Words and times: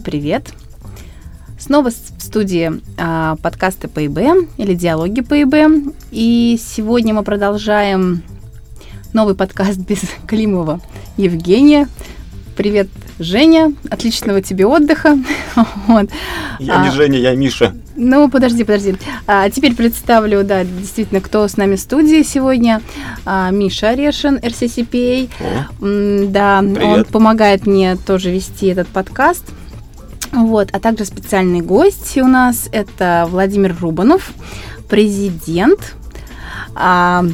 Всем 0.00 0.12
привет! 0.12 0.54
Снова 1.58 1.90
в 1.90 2.22
студии 2.22 2.72
а, 2.96 3.36
подкасты 3.42 3.86
по 3.86 4.06
ИБ 4.06 4.48
или 4.56 4.72
диалоги 4.72 5.20
по 5.20 5.42
ИБ. 5.42 5.94
И 6.10 6.58
сегодня 6.58 7.12
мы 7.12 7.22
продолжаем 7.22 8.22
новый 9.12 9.34
подкаст 9.34 9.76
без 9.76 10.00
Климова 10.26 10.80
Евгения. 11.18 11.86
Привет, 12.56 12.88
Женя. 13.18 13.74
Отличного 13.90 14.40
тебе 14.40 14.64
отдыха. 14.64 15.18
вот. 15.86 16.08
Я 16.58 16.80
а, 16.80 16.84
не 16.84 16.90
Женя, 16.92 17.18
я 17.18 17.34
Миша. 17.34 17.74
Ну, 17.94 18.30
подожди, 18.30 18.64
подожди. 18.64 18.96
А, 19.26 19.50
теперь 19.50 19.74
представлю, 19.74 20.44
да, 20.44 20.64
действительно, 20.64 21.20
кто 21.20 21.46
с 21.46 21.58
нами 21.58 21.76
в 21.76 21.80
студии 21.80 22.22
сегодня. 22.22 22.80
А, 23.26 23.50
Миша 23.50 23.90
Орешин, 23.90 24.38
RCCPA. 24.38 25.28
О, 25.40 26.26
да, 26.30 26.60
привет. 26.60 26.82
он 26.82 27.04
помогает 27.04 27.66
мне 27.66 27.96
тоже 27.96 28.30
вести 28.30 28.68
этот 28.68 28.88
подкаст. 28.88 29.44
Вот, 30.32 30.68
а 30.72 30.80
также 30.80 31.04
специальный 31.04 31.60
гость 31.60 32.16
у 32.18 32.26
нас 32.26 32.68
это 32.72 33.26
Владимир 33.28 33.76
Рубанов, 33.80 34.32
президент. 34.88 35.94
А, 36.74 37.24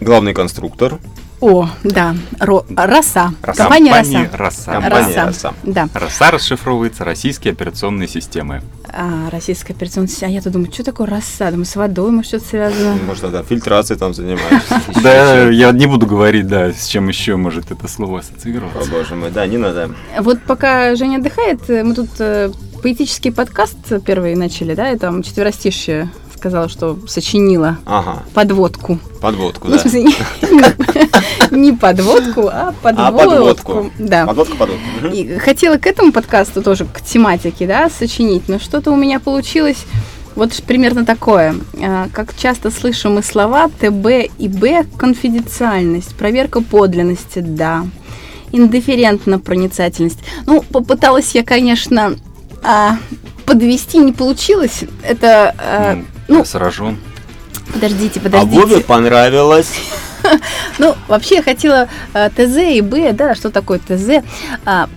Главный 0.00 0.34
конструктор. 0.34 0.98
О, 1.40 1.68
да, 1.84 2.16
Ро, 2.40 2.64
Роса. 2.74 3.32
Роса. 3.42 3.62
Компания 3.62 3.92
Роса. 3.92 4.28
Роса. 4.32 4.72
Компания 4.72 5.06
Роса. 5.06 5.26
Роса. 5.26 5.54
Да. 5.64 5.88
Роса 5.92 6.30
расшифровывается 6.30 7.04
российские 7.04 7.52
операционные 7.52 8.08
системы. 8.08 8.62
А, 8.88 9.28
российская 9.30 9.74
операционная 9.74 10.08
система. 10.08 10.32
А 10.32 10.34
я-то 10.34 10.50
думаю, 10.50 10.72
что 10.72 10.82
такое 10.84 11.06
Роса? 11.06 11.50
Думаю, 11.50 11.66
с 11.66 11.76
водой, 11.76 12.10
может, 12.10 12.28
что-то 12.28 12.46
связано. 12.46 12.96
Может, 13.06 13.30
да, 13.30 13.42
фильтрацией 13.42 13.98
там 13.98 14.14
занимаешься. 14.14 14.80
Да, 15.02 15.50
я 15.50 15.72
не 15.72 15.86
буду 15.86 16.06
говорить, 16.06 16.46
да, 16.46 16.72
с 16.72 16.86
чем 16.86 17.08
еще 17.08 17.36
может 17.36 17.70
это 17.70 17.86
слово 17.86 18.20
ассоциироваться. 18.20 18.80
О, 18.80 18.86
боже 18.86 19.14
мой, 19.14 19.30
да, 19.30 19.46
не 19.46 19.58
надо. 19.58 19.90
Вот 20.18 20.40
пока 20.42 20.96
Женя 20.96 21.18
отдыхает, 21.18 21.68
мы 21.68 21.94
тут 21.94 22.08
э, 22.18 22.50
поэтический 22.82 23.30
подкаст 23.30 23.76
первый 24.04 24.34
начали, 24.36 24.74
да, 24.74 24.90
и 24.90 24.96
там 24.96 25.22
четверостишье 25.22 26.10
сказала, 26.36 26.68
что 26.68 26.98
сочинила 27.08 27.78
ага. 27.84 28.22
подводку. 28.34 28.98
Подводку, 29.20 29.68
ну, 29.68 29.76
да. 29.82 30.72
Не 31.50 31.72
подводку, 31.72 32.48
а, 32.48 32.74
а 32.82 33.12
подводку. 33.12 33.90
Да. 33.98 34.26
Подводку. 34.26 34.68
И 35.12 35.38
хотела 35.38 35.76
к 35.78 35.86
этому 35.86 36.12
подкасту 36.12 36.62
тоже, 36.62 36.84
к 36.84 37.00
тематике, 37.00 37.66
да, 37.66 37.90
сочинить, 37.90 38.48
но 38.48 38.58
что-то 38.58 38.90
у 38.90 38.96
меня 38.96 39.20
получилось 39.20 39.84
вот 40.36 40.52
примерно 40.66 41.04
такое. 41.04 41.56
А, 41.82 42.08
как 42.12 42.36
часто 42.36 42.70
слышим 42.70 43.14
мы 43.14 43.22
слова 43.22 43.68
ТБ 43.68 44.30
и 44.38 44.48
Б– 44.48 44.84
конфиденциальность, 44.98 46.14
проверка 46.14 46.60
подлинности, 46.60 47.40
да. 47.40 47.86
Индифферентна 48.52 49.38
проницательность. 49.38 50.18
Ну, 50.46 50.62
попыталась 50.62 51.34
я, 51.34 51.42
конечно, 51.42 52.16
а, 52.62 52.98
подвести 53.46 53.98
не 53.98 54.12
получилось. 54.12 54.84
Это 55.02 55.54
а, 55.58 56.02
ну, 56.28 56.44
сражен. 56.44 56.98
Подождите, 57.72 58.20
подождите. 58.20 58.56
А 58.56 58.60
Вове 58.60 58.80
понравилось. 58.80 59.72
Ну, 60.78 60.94
вообще 61.08 61.36
я 61.36 61.42
хотела 61.42 61.88
э, 62.14 62.30
ТЗ 62.30 62.56
и 62.76 62.80
Б, 62.80 63.12
да, 63.12 63.34
что 63.34 63.50
такое 63.50 63.78
ТЗ. 63.78 64.24
А, 64.64 64.88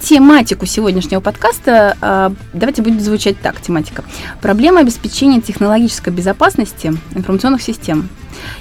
тематику 0.00 0.66
сегодняшнего 0.66 1.20
подкаста 1.20 1.96
а, 2.00 2.32
давайте 2.52 2.82
будет 2.82 3.02
звучать 3.02 3.40
так, 3.40 3.60
тематика. 3.60 4.04
Проблема 4.40 4.80
обеспечения 4.80 5.40
технологической 5.40 6.12
безопасности 6.12 6.92
информационных 7.14 7.62
систем. 7.62 8.08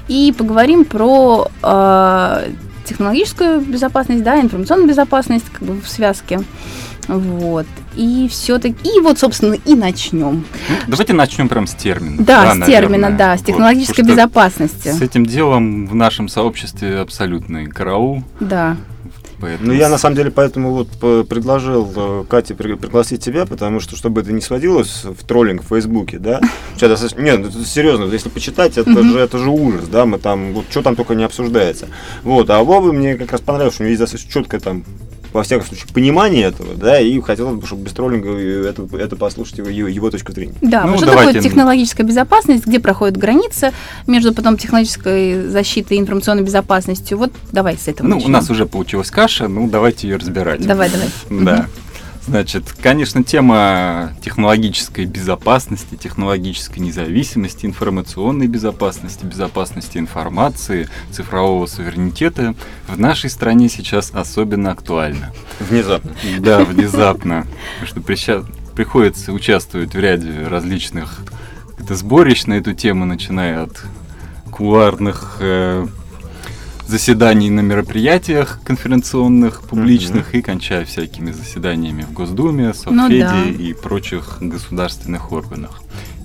И 0.07 0.33
поговорим 0.37 0.85
про 0.85 1.49
а, 1.61 2.43
технологическую 2.89 3.61
безопасность, 3.61 4.23
да, 4.23 4.39
информационную 4.41 4.89
безопасность 4.89 5.45
как 5.51 5.67
бы 5.67 5.79
в 5.79 5.87
связке. 5.87 6.41
Вот. 7.07 7.65
И 7.95 8.27
все-таки, 8.29 8.75
и 8.87 8.99
вот, 9.01 9.17
собственно, 9.17 9.53
и 9.53 9.73
начнем. 9.73 10.45
Ну, 10.69 10.75
давайте 10.87 11.13
начнем 11.13 11.49
прям 11.49 11.65
с 11.65 11.73
термина. 11.73 12.23
Да, 12.23 12.53
да 12.53 12.63
с 12.63 12.67
термина, 12.67 13.09
да, 13.11 13.35
с 13.35 13.41
технологической 13.41 14.03
вот, 14.03 14.11
безопасности. 14.11 14.89
С 14.89 15.01
этим 15.01 15.25
делом 15.25 15.87
в 15.87 15.95
нашем 15.95 16.27
сообществе 16.27 16.99
абсолютный 16.99 17.65
караул. 17.65 18.23
Да. 18.39 18.77
Поэтому... 19.39 19.69
Ну, 19.69 19.73
я 19.73 19.89
на 19.89 19.97
самом 19.97 20.15
деле 20.15 20.31
поэтому 20.31 20.71
вот 20.71 21.27
предложил 21.27 21.91
э, 21.95 22.23
Кате 22.29 22.55
пригласить 22.55 23.23
тебя, 23.23 23.45
потому 23.45 23.79
что, 23.79 23.95
чтобы 23.95 24.21
это 24.21 24.31
не 24.33 24.41
сводилось 24.41 25.03
в 25.05 25.25
троллинг 25.25 25.63
в 25.63 25.67
Фейсбуке, 25.67 26.19
да, 26.19 26.41
сейчас, 26.75 27.15
нет, 27.15 27.39
ну, 27.41 27.63
серьезно, 27.63 28.05
если 28.11 28.29
почитать, 28.29 28.77
это, 28.77 29.03
же, 29.03 29.19
это 29.19 29.37
же 29.37 29.49
ужас, 29.49 29.87
да, 29.87 30.05
мы 30.05 30.19
там, 30.19 30.53
вот 30.53 30.65
что 30.69 30.81
там 30.81 30.95
только 30.95 31.15
не 31.15 31.23
обсуждается. 31.23 31.87
Вот, 32.23 32.49
а 32.49 32.63
Вова 32.63 32.91
мне 32.91 33.15
как 33.15 33.31
раз 33.31 33.41
понравилось, 33.41 33.75
что 33.75 33.83
у 33.83 33.85
него 33.85 33.91
есть 33.91 34.01
достаточно 34.01 34.31
четкое 34.31 34.59
там 34.59 34.83
во 35.33 35.43
всяком 35.43 35.65
случае, 35.65 35.87
понимание 35.93 36.45
этого, 36.45 36.75
да, 36.75 36.99
и 36.99 37.19
хотелось 37.21 37.59
бы, 37.59 37.65
чтобы 37.65 37.83
без 37.83 37.93
троллинга 37.93 38.29
это, 38.67 38.87
это 38.97 39.15
послушать 39.15 39.59
его, 39.59 39.69
его, 39.69 40.09
точку 40.09 40.31
зрения. 40.31 40.55
Да, 40.61 40.85
ну, 40.85 40.97
что 40.97 41.07
давайте... 41.07 41.33
такое 41.33 41.41
технологическая 41.43 42.03
безопасность, 42.03 42.65
где 42.65 42.79
проходит 42.79 43.17
граница 43.17 43.73
между 44.07 44.33
потом 44.33 44.57
технологической 44.57 45.47
защитой 45.47 45.97
и 45.97 45.99
информационной 45.99 46.43
безопасностью. 46.43 47.17
Вот 47.17 47.31
давай 47.51 47.77
с 47.77 47.87
этого 47.87 48.07
Ну, 48.07 48.15
начнем. 48.15 48.29
у 48.29 48.33
нас 48.33 48.49
уже 48.49 48.65
получилась 48.65 49.11
каша, 49.11 49.47
ну, 49.47 49.69
давайте 49.69 50.07
ее 50.07 50.17
разбирать. 50.17 50.65
Давай, 50.65 50.89
давай. 50.89 51.45
Да. 51.45 51.67
Значит, 52.27 52.75
конечно, 52.81 53.23
тема 53.23 54.13
технологической 54.23 55.05
безопасности, 55.05 55.95
технологической 55.95 56.79
независимости, 56.79 57.65
информационной 57.65 58.47
безопасности, 58.47 59.25
безопасности 59.25 59.97
информации, 59.97 60.87
цифрового 61.11 61.65
суверенитета 61.65 62.53
в 62.87 62.99
нашей 62.99 63.29
стране 63.29 63.69
сейчас 63.69 64.11
особенно 64.13 64.71
актуальна. 64.71 65.33
Внезапно. 65.59 66.11
Да, 66.39 66.63
внезапно. 66.63 67.47
Потому 67.79 68.05
что 68.05 68.43
приходится 68.75 69.33
участвовать 69.33 69.93
в 69.93 69.99
ряде 69.99 70.47
различных 70.47 71.21
это 71.79 71.95
сборищ 71.95 72.45
на 72.45 72.53
эту 72.53 72.73
тему, 72.73 73.05
начиная 73.05 73.63
от 73.63 73.83
кулуарных 74.51 75.37
э, 75.39 75.87
заседаний 76.89 77.51
на 77.51 77.59
мероприятиях 77.59 78.59
конференционных, 78.63 79.61
публичных, 79.61 80.33
mm-hmm. 80.33 80.39
и 80.39 80.41
кончая 80.41 80.85
всякими 80.85 81.31
заседаниями 81.31 82.01
в 82.01 82.13
Госдуме, 82.13 82.73
Совфеде 82.73 82.93
ну, 82.93 83.09
да. 83.09 83.43
и 83.45 83.73
прочих 83.73 84.37
государственных 84.41 85.31
органах. 85.31 85.81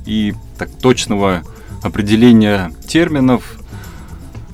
И 0.06 0.34
так 0.58 0.70
точного 0.70 1.42
определения 1.82 2.72
терминов 2.86 3.58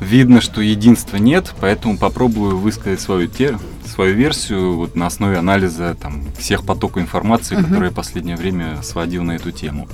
видно, 0.01 0.41
что 0.41 0.61
единства 0.61 1.17
нет, 1.17 1.55
поэтому 1.61 1.97
попробую 1.97 2.59
высказать 2.59 3.01
свою, 3.01 3.29
те, 3.29 3.57
свою 3.87 4.15
версию 4.15 4.77
вот 4.77 4.97
на 4.97 5.07
основе 5.07 5.37
анализа 5.37 5.95
там, 5.95 6.25
всех 6.39 6.67
потоков 6.67 7.03
информации, 7.03 7.57
uh-huh. 7.57 7.65
которые 7.65 7.91
я 7.91 7.95
последнее 7.95 8.37
время 8.37 8.83
сводил 8.83 9.23
на 9.23 9.33
эту 9.33 9.53
тему. 9.53 9.89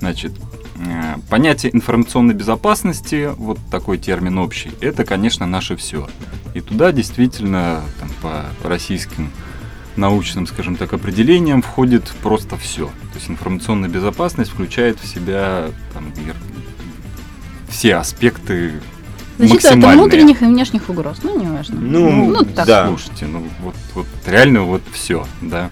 Значит, 0.00 0.32
понятие 1.28 1.74
информационной 1.74 2.34
безопасности, 2.34 3.30
вот 3.36 3.58
такой 3.70 3.98
термин 3.98 4.38
общий, 4.38 4.72
это, 4.80 5.04
конечно, 5.04 5.46
наше 5.46 5.76
все. 5.76 6.08
И 6.54 6.60
туда 6.60 6.92
действительно 6.92 7.82
там, 7.98 8.08
по 8.20 8.68
российским 8.68 9.30
научным, 9.96 10.46
скажем 10.46 10.76
так, 10.76 10.92
определениям 10.92 11.62
входит 11.62 12.04
просто 12.22 12.56
все. 12.56 12.86
То 12.86 13.16
есть 13.16 13.28
информационная 13.28 13.88
безопасность 13.88 14.50
включает 14.50 14.98
в 15.00 15.06
себя 15.06 15.66
там, 15.94 16.12
все 17.68 17.96
аспекты 17.96 18.74
Защита 19.38 19.70
от 19.70 19.94
внутренних 19.94 20.42
и 20.42 20.44
внешних 20.44 20.88
угроз, 20.88 21.18
ну, 21.22 21.38
не 21.40 21.46
важно. 21.46 21.80
Ну, 21.80 22.10
ну, 22.10 22.26
ну 22.34 22.44
так. 22.44 22.66
да. 22.66 22.86
Слушайте, 22.86 23.26
ну, 23.26 23.42
вот, 23.60 23.74
вот 23.94 24.06
реально 24.26 24.62
вот 24.62 24.82
все, 24.92 25.26
да. 25.40 25.70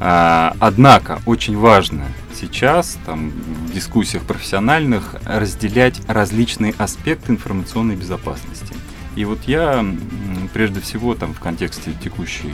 А, 0.00 0.56
однако, 0.58 1.20
очень 1.26 1.56
важно 1.56 2.06
сейчас, 2.42 2.98
там, 3.06 3.30
в 3.30 3.72
дискуссиях 3.72 4.24
профессиональных, 4.24 5.14
разделять 5.24 6.00
различные 6.08 6.74
аспекты 6.76 7.32
информационной 7.32 7.96
безопасности. 7.96 8.74
И 9.14 9.24
вот 9.24 9.38
я, 9.46 9.84
прежде 10.52 10.80
всего, 10.80 11.14
там, 11.14 11.34
в 11.34 11.40
контексте 11.40 11.92
текущей 12.02 12.52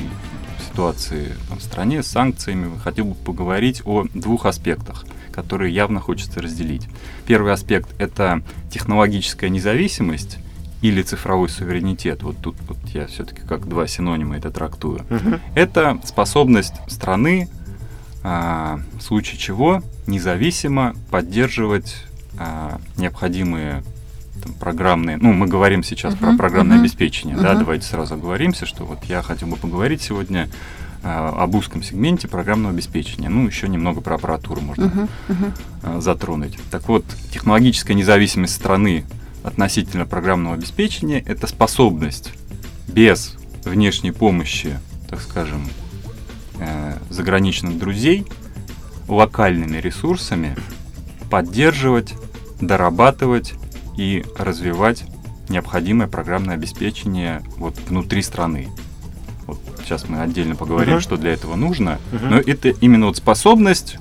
ситуации 0.70 1.34
в 1.50 1.60
стране 1.60 2.02
с 2.02 2.08
санкциями, 2.08 2.78
хотел 2.78 3.06
бы 3.06 3.14
поговорить 3.14 3.82
о 3.84 4.04
двух 4.12 4.44
аспектах, 4.44 5.06
которые 5.32 5.74
явно 5.74 6.00
хочется 6.00 6.42
разделить. 6.42 6.86
Первый 7.26 7.52
аспект— 7.52 7.88
это 7.98 8.42
технологическая 8.70 9.48
независимость, 9.48 10.38
или 10.80 11.02
цифровой 11.02 11.48
суверенитет, 11.48 12.22
вот 12.22 12.36
тут 12.40 12.54
вот 12.68 12.78
я 12.94 13.06
все-таки 13.08 13.40
как 13.42 13.68
два 13.68 13.86
синонима 13.88 14.36
это 14.36 14.50
трактую, 14.50 15.00
uh-huh. 15.08 15.40
это 15.56 15.98
способность 16.04 16.74
страны 16.86 17.48
в 18.22 19.00
случае 19.00 19.38
чего 19.38 19.82
независимо 20.06 20.94
поддерживать 21.10 22.08
а, 22.38 22.80
необходимые 22.96 23.82
там, 24.42 24.54
программные, 24.54 25.16
ну, 25.16 25.32
мы 25.32 25.46
говорим 25.46 25.82
сейчас 25.82 26.14
uh-huh, 26.14 26.18
про 26.18 26.36
программное 26.36 26.76
uh-huh, 26.76 26.80
обеспечение, 26.80 27.36
uh-huh. 27.36 27.42
да, 27.42 27.54
давайте 27.54 27.86
сразу 27.86 28.14
оговоримся, 28.14 28.66
что 28.66 28.84
вот 28.84 29.04
я 29.04 29.22
хотел 29.22 29.48
бы 29.48 29.56
поговорить 29.56 30.02
сегодня 30.02 30.48
а, 31.02 31.30
об 31.42 31.54
узком 31.56 31.82
сегменте 31.82 32.28
программного 32.28 32.72
обеспечения, 32.72 33.28
ну, 33.28 33.46
еще 33.46 33.68
немного 33.68 34.00
про 34.00 34.14
аппаратуру 34.14 34.60
можно 34.60 34.84
uh-huh, 34.84 35.08
uh-huh. 35.28 35.52
А, 35.82 36.00
затронуть. 36.00 36.58
Так 36.70 36.88
вот, 36.88 37.04
технологическая 37.32 37.94
независимость 37.94 38.54
страны 38.54 39.04
относительно 39.42 40.06
программного 40.06 40.54
обеспечения– 40.54 41.22
это 41.26 41.46
способность 41.46 42.32
без 42.86 43.36
внешней 43.64 44.12
помощи, 44.12 44.78
так 45.08 45.20
скажем, 45.20 45.62
Э, 45.62 45.87
заграничных 47.10 47.78
друзей 47.78 48.26
локальными 49.08 49.78
ресурсами 49.78 50.56
поддерживать, 51.30 52.14
дорабатывать 52.60 53.54
и 53.96 54.24
развивать 54.36 55.04
необходимое 55.48 56.08
программное 56.08 56.54
обеспечение 56.54 57.42
вот 57.56 57.74
внутри 57.88 58.22
страны. 58.22 58.68
Вот 59.46 59.58
сейчас 59.82 60.08
мы 60.08 60.20
отдельно 60.20 60.56
поговорим, 60.56 60.96
uh-huh. 60.96 61.00
что 61.00 61.16
для 61.16 61.32
этого 61.32 61.56
нужно, 61.56 61.98
uh-huh. 62.12 62.28
но 62.28 62.38
это 62.38 62.68
именно 62.68 63.06
вот 63.06 63.16
способность 63.16 63.96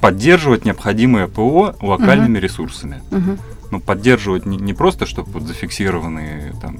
поддерживать 0.00 0.64
необходимое 0.64 1.26
ПО 1.26 1.74
локальными 1.80 2.38
uh-huh. 2.38 2.42
ресурсами. 2.42 3.02
Uh-huh. 3.10 3.38
Ну, 3.72 3.80
поддерживать 3.80 4.46
не, 4.46 4.56
не 4.56 4.74
просто, 4.74 5.06
чтобы 5.06 5.32
вот 5.32 5.42
зафиксированные 5.44 6.54
там 6.60 6.78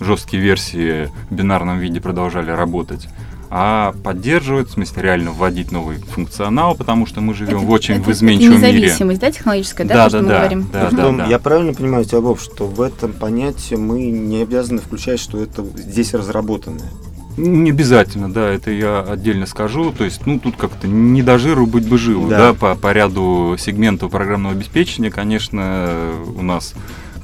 жесткие 0.00 0.42
версии 0.42 1.10
в 1.30 1.34
бинарном 1.34 1.78
виде 1.78 2.00
продолжали 2.00 2.50
работать, 2.50 3.08
а 3.50 3.94
поддерживать, 4.02 4.68
в 4.68 4.72
смысле 4.72 5.02
реально 5.02 5.32
вводить 5.32 5.72
новый 5.72 5.98
функционал, 5.98 6.74
потому 6.74 7.06
что 7.06 7.20
мы 7.20 7.34
живем 7.34 7.58
это, 7.58 7.66
в 7.66 7.70
очень 7.70 7.94
это, 7.96 8.04
в 8.04 8.12
изменчивом 8.12 8.56
это 8.56 8.66
независимость, 8.66 9.00
мире. 9.00 9.18
да, 9.18 9.30
технологическая, 9.30 9.84
да, 9.84 9.94
да, 9.94 10.04
то, 10.04 10.10
да, 10.10 10.18
что 10.18 10.18
да, 10.18 10.24
мы 10.24 10.38
говорим? 10.38 10.68
Да, 10.72 10.90
да, 10.90 11.12
да. 11.12 11.26
Я 11.26 11.38
правильно 11.38 11.74
понимаю, 11.74 12.04
Тябов, 12.04 12.40
что 12.40 12.66
в 12.66 12.80
этом 12.80 13.12
понятии 13.12 13.74
мы 13.74 14.06
не 14.06 14.42
обязаны 14.42 14.80
включать, 14.80 15.20
что 15.20 15.40
это 15.40 15.64
здесь 15.76 16.14
разработанное? 16.14 16.90
Не 17.36 17.70
обязательно, 17.70 18.32
да, 18.32 18.48
это 18.48 18.70
я 18.70 19.00
отдельно 19.00 19.46
скажу. 19.46 19.92
То 19.92 20.04
есть, 20.04 20.24
ну, 20.24 20.38
тут 20.38 20.56
как-то 20.56 20.86
не 20.86 21.22
до 21.22 21.38
жиру 21.38 21.66
быть 21.66 21.86
бы 21.88 21.98
живу, 21.98 22.28
да, 22.28 22.38
да 22.38 22.54
по, 22.54 22.74
по 22.76 22.92
ряду 22.92 23.56
сегментов 23.58 24.12
программного 24.12 24.54
обеспечения, 24.54 25.10
конечно, 25.10 26.12
у 26.36 26.42
нас 26.42 26.74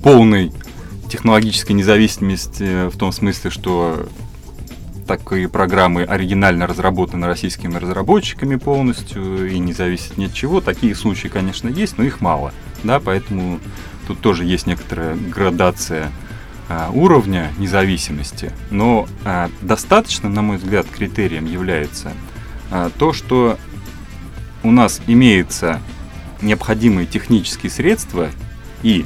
полный 0.02 0.52
технологической 1.08 1.76
независимости 1.76 2.88
в 2.88 2.96
том 2.96 3.12
смысле, 3.12 3.50
что 3.50 4.08
такие 5.16 5.48
программы 5.48 6.04
оригинально 6.04 6.68
разработаны 6.68 7.26
российскими 7.26 7.76
разработчиками 7.76 8.54
полностью 8.54 9.50
и 9.50 9.58
не 9.58 9.72
зависит 9.72 10.16
ни 10.18 10.26
от 10.26 10.32
чего. 10.32 10.60
Такие 10.60 10.94
случаи, 10.94 11.26
конечно, 11.26 11.68
есть, 11.68 11.98
но 11.98 12.04
их 12.04 12.20
мало. 12.20 12.52
Да, 12.84 13.00
поэтому 13.00 13.58
тут 14.06 14.20
тоже 14.20 14.44
есть 14.44 14.68
некоторая 14.68 15.16
градация 15.16 16.12
а, 16.68 16.90
уровня 16.94 17.50
независимости. 17.58 18.52
Но 18.70 19.08
а, 19.24 19.50
достаточно, 19.62 20.28
на 20.28 20.42
мой 20.42 20.58
взгляд, 20.58 20.86
критерием 20.86 21.44
является 21.44 22.12
а, 22.70 22.88
то, 22.96 23.12
что 23.12 23.58
у 24.62 24.70
нас 24.70 25.00
имеются 25.08 25.80
необходимые 26.40 27.06
технические 27.08 27.70
средства 27.70 28.30
и 28.84 29.04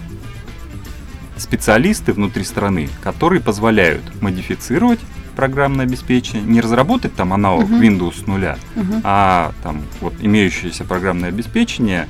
специалисты 1.39 2.13
внутри 2.13 2.45
страны, 2.45 2.91
которые 3.03 3.41
позволяют 3.41 4.21
модифицировать 4.21 5.01
программное 5.35 5.85
обеспечение, 5.87 6.43
не 6.43 6.61
разработать 6.61 7.15
там 7.15 7.33
аналог 7.33 7.69
uh-huh. 7.69 7.81
Windows 7.81 8.25
с 8.25 8.27
нуля, 8.27 8.59
uh-huh. 8.75 9.01
а 9.05 9.53
там 9.63 9.83
вот 10.01 10.15
имеющееся 10.21 10.85
программное 10.85 11.29
обеспечение 11.29 12.07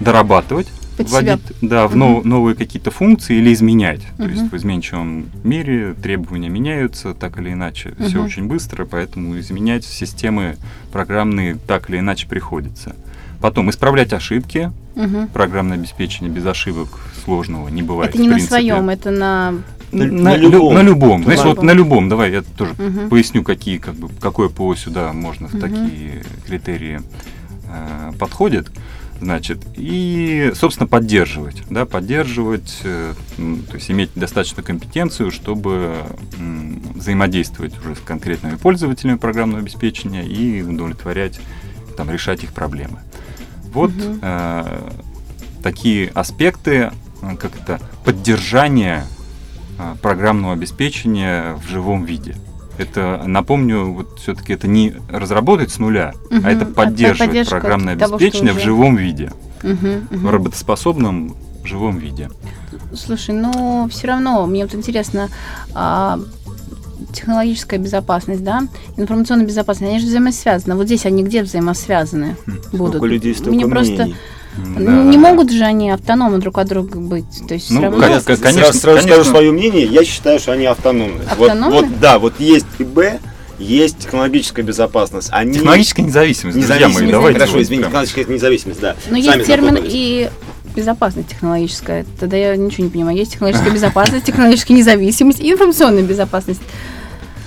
дорабатывать, 0.00 0.68
Под 0.96 1.08
вводить 1.10 1.46
себя. 1.46 1.58
да, 1.62 1.88
в 1.88 1.94
uh-huh. 1.94 1.96
нов, 1.96 2.24
новые 2.24 2.54
какие-то 2.54 2.90
функции 2.90 3.36
или 3.36 3.52
изменять. 3.52 4.00
Uh-huh. 4.00 4.24
То 4.24 4.28
есть 4.28 4.52
в 4.52 4.56
изменчивом 4.56 5.26
мире 5.44 5.94
требования 5.94 6.48
меняются 6.48 7.14
так 7.14 7.38
или 7.38 7.52
иначе, 7.52 7.94
все 7.98 8.18
Мгм. 8.18 8.26
очень 8.26 8.46
быстро, 8.46 8.84
поэтому 8.84 9.38
изменять 9.38 9.84
системы 9.84 10.56
программные 10.92 11.56
так 11.56 11.88
или 11.90 11.98
иначе 11.98 12.26
приходится. 12.26 12.94
Потом 13.40 13.70
исправлять 13.70 14.12
ошибки, 14.12 14.72
Мгм. 14.94 15.28
программное 15.28 15.76
обеспечение 15.76 16.30
без 16.30 16.46
ошибок 16.46 16.88
сложного 17.24 17.68
не 17.68 17.82
бывает. 17.82 18.10
Это 18.10 18.22
не 18.22 18.28
на 18.28 18.38
своем, 18.38 18.88
это 18.88 19.10
на... 19.10 19.54
На- 19.92 20.06
На, 20.06 20.22
на 20.30 20.36
лю- 20.36 20.50
любом. 20.50 20.74
на 20.74 20.82
любом. 20.82 21.24
Знаешь, 21.24 21.40
На 21.40 21.46
вот 21.46 21.62
на 21.62 21.72
любом. 21.72 22.08
Давай 22.08 22.32
я 22.32 22.42
тоже 22.42 22.72
Мгм. 22.78 23.08
поясню, 23.10 23.42
какие, 23.42 23.76
как 23.78 23.94
бы, 23.94 24.08
какое 24.20 24.48
ПО 24.48 24.74
сюда 24.74 25.12
можно 25.12 25.48
в 25.48 25.52
Мгм. 25.54 25.60
такие 25.60 26.24
критерии 26.46 27.00
э, 27.68 28.12
подходит. 28.18 28.70
Значит, 29.20 29.58
и, 29.76 30.50
собственно, 30.54 30.88
поддерживать, 30.88 31.62
да, 31.70 31.86
поддерживать, 31.86 32.80
э, 32.82 33.14
то 33.36 33.74
есть 33.76 33.88
иметь 33.90 34.10
достаточную 34.16 34.64
компетенцию, 34.64 35.30
чтобы 35.30 35.94
взаимодействовать 36.94 37.78
уже 37.78 37.94
с 37.94 38.00
конкретными 38.00 38.56
пользователями 38.56 39.16
программного 39.16 39.60
обеспечения 39.60 40.24
и 40.24 40.62
удовлетворять, 40.62 41.40
там, 41.96 42.10
решать 42.10 42.42
их 42.42 42.52
проблемы. 42.52 42.98
Вот 43.72 43.92
Мгм. 43.94 44.18
э, 44.22 44.90
такие 45.62 46.08
аспекты, 46.14 46.90
э, 47.22 47.36
как 47.38 47.52
это, 47.60 47.80
поддержания 48.04 49.04
э, 49.04 49.21
программного 50.02 50.54
обеспечения 50.54 51.54
в 51.54 51.68
живом 51.68 52.04
виде. 52.04 52.36
Это, 52.78 53.22
напомню, 53.26 53.92
вот 53.92 54.18
все-таки 54.18 54.54
это 54.54 54.66
не 54.66 54.94
разработать 55.10 55.70
с 55.70 55.78
нуля, 55.78 56.14
Мгм. 56.30 56.46
а 56.46 56.50
это 56.50 56.64
А 56.64 56.68
поддерживать 56.68 57.28
поддержка 57.30 57.60
программное 57.60 57.96
того, 57.96 58.16
обеспечение 58.16 58.52
в 58.52 58.56
уже- 58.56 58.64
живом 58.64 58.96
виде, 58.96 59.30
Мгм, 59.62 60.08
мгм. 60.10 60.26
в 60.26 60.30
работоспособном 60.30 61.36
живом 61.64 61.98
виде. 61.98 62.30
Слушай, 62.94 63.34
ну 63.34 63.86
все 63.90 64.08
равно 64.08 64.46
мне 64.46 64.64
вот 64.64 64.74
интересно, 64.74 65.28
а, 65.74 66.18
технологическая 67.12 67.78
безопасность, 67.78 68.42
да, 68.42 68.62
информационная 68.96 69.46
безопасность, 69.46 69.90
они 69.90 70.00
же 70.00 70.06
взаимосвязаны. 70.06 70.74
Вот 70.76 70.86
здесь 70.86 71.04
они 71.04 71.22
где 71.22 71.42
взаимосвязаны 71.42 72.36
будут? 72.72 72.96
Сколько 72.96 73.06
людей, 73.06 73.34
столько 73.34 73.50
Мне 73.54 73.66
просто 73.66 73.92
мнений. 73.92 74.16
Да. 74.56 74.80
не 74.80 75.16
могут 75.18 75.50
же 75.50 75.64
они 75.64 75.90
автономно 75.90 76.38
друг 76.38 76.58
от 76.58 76.68
друга 76.68 76.98
быть. 76.98 77.24
То 77.48 77.54
есть 77.54 77.70
Ну, 77.70 77.76
все 77.80 77.84
равно. 77.88 77.98
сразу- 78.06 78.42
конечно, 78.42 78.72
сразу 78.72 78.82
конечно. 78.98 79.00
скажу 79.14 79.24
свое 79.30 79.52
мнение, 79.52 79.84
я 79.86 80.04
считаю, 80.04 80.38
что 80.38 80.52
они 80.52 80.66
автономны. 80.66 81.20
Вот- 81.38 81.50
Автономны? 81.50 81.74
Вот, 81.76 82.00
да, 82.00 82.18
вот 82.18 82.34
есть 82.38 82.66
ИБ, 82.78 82.98
есть 83.58 83.98
технологическая 83.98 84.62
безопасность. 84.62 85.28
Они... 85.32 85.54
Технологическая 85.54 86.02
независимость, 86.02 86.56
друзья 86.58 86.74
мои, 86.74 86.78
Независимость, 86.80 87.12
давайте. 87.12 87.38
хорошо, 87.38 87.52
вот 87.54 87.62
извините, 87.62 87.80
прям. 87.88 87.90
технологическая 88.04 88.34
независимость, 88.34 88.80
да. 88.80 88.96
Но 89.10 89.22
Сами 89.22 89.36
есть 89.38 89.46
термин 89.46 89.68
запутались. 89.70 89.92
и 89.94 90.30
безопасность 90.74 91.28
технологическая. 91.28 92.06
Тогда 92.18 92.36
я 92.36 92.56
ничего 92.56 92.84
не 92.84 92.90
понимаю. 92.90 93.16
Есть 93.16 93.32
технологическая 93.32 93.70
безопасность, 93.70 94.24
технологическая 94.26 94.74
независимость 94.74 95.40
и 95.40 95.50
информационная 95.50 96.02
безопасность. 96.02 96.60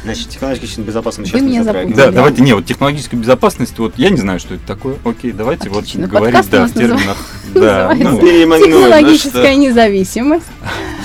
Значит, 0.06 0.30
технологическая 0.30 0.84
безопасность 0.84 1.31
Вы 1.34 1.40
сейчас 1.40 1.46
не 1.48 1.52
меня 1.54 1.63
затрагиваем. 1.63 1.98
Да, 1.98 2.06
Да. 2.06 2.12
давайте, 2.12 2.42
не, 2.44 2.54
вот 2.54 2.66
технологическая 2.66 3.18
безопасность, 3.18 3.78
вот 3.80 3.94
я 3.97 4.12
не 4.12 4.18
знаю, 4.18 4.40
что 4.40 4.54
это 4.54 4.66
такое. 4.68 4.97
Окей, 5.04 5.31
давайте 5.31 5.68
Отлично. 5.68 6.02
вот 6.02 6.09
говорить, 6.12 6.50
да, 6.52 6.68
в 6.68 6.74
терминах. 6.74 7.18
Да, 7.56 7.95
ну, 7.97 8.19
Технологическая 8.19 9.56
ну 9.56 9.62
независимость. 9.62 10.45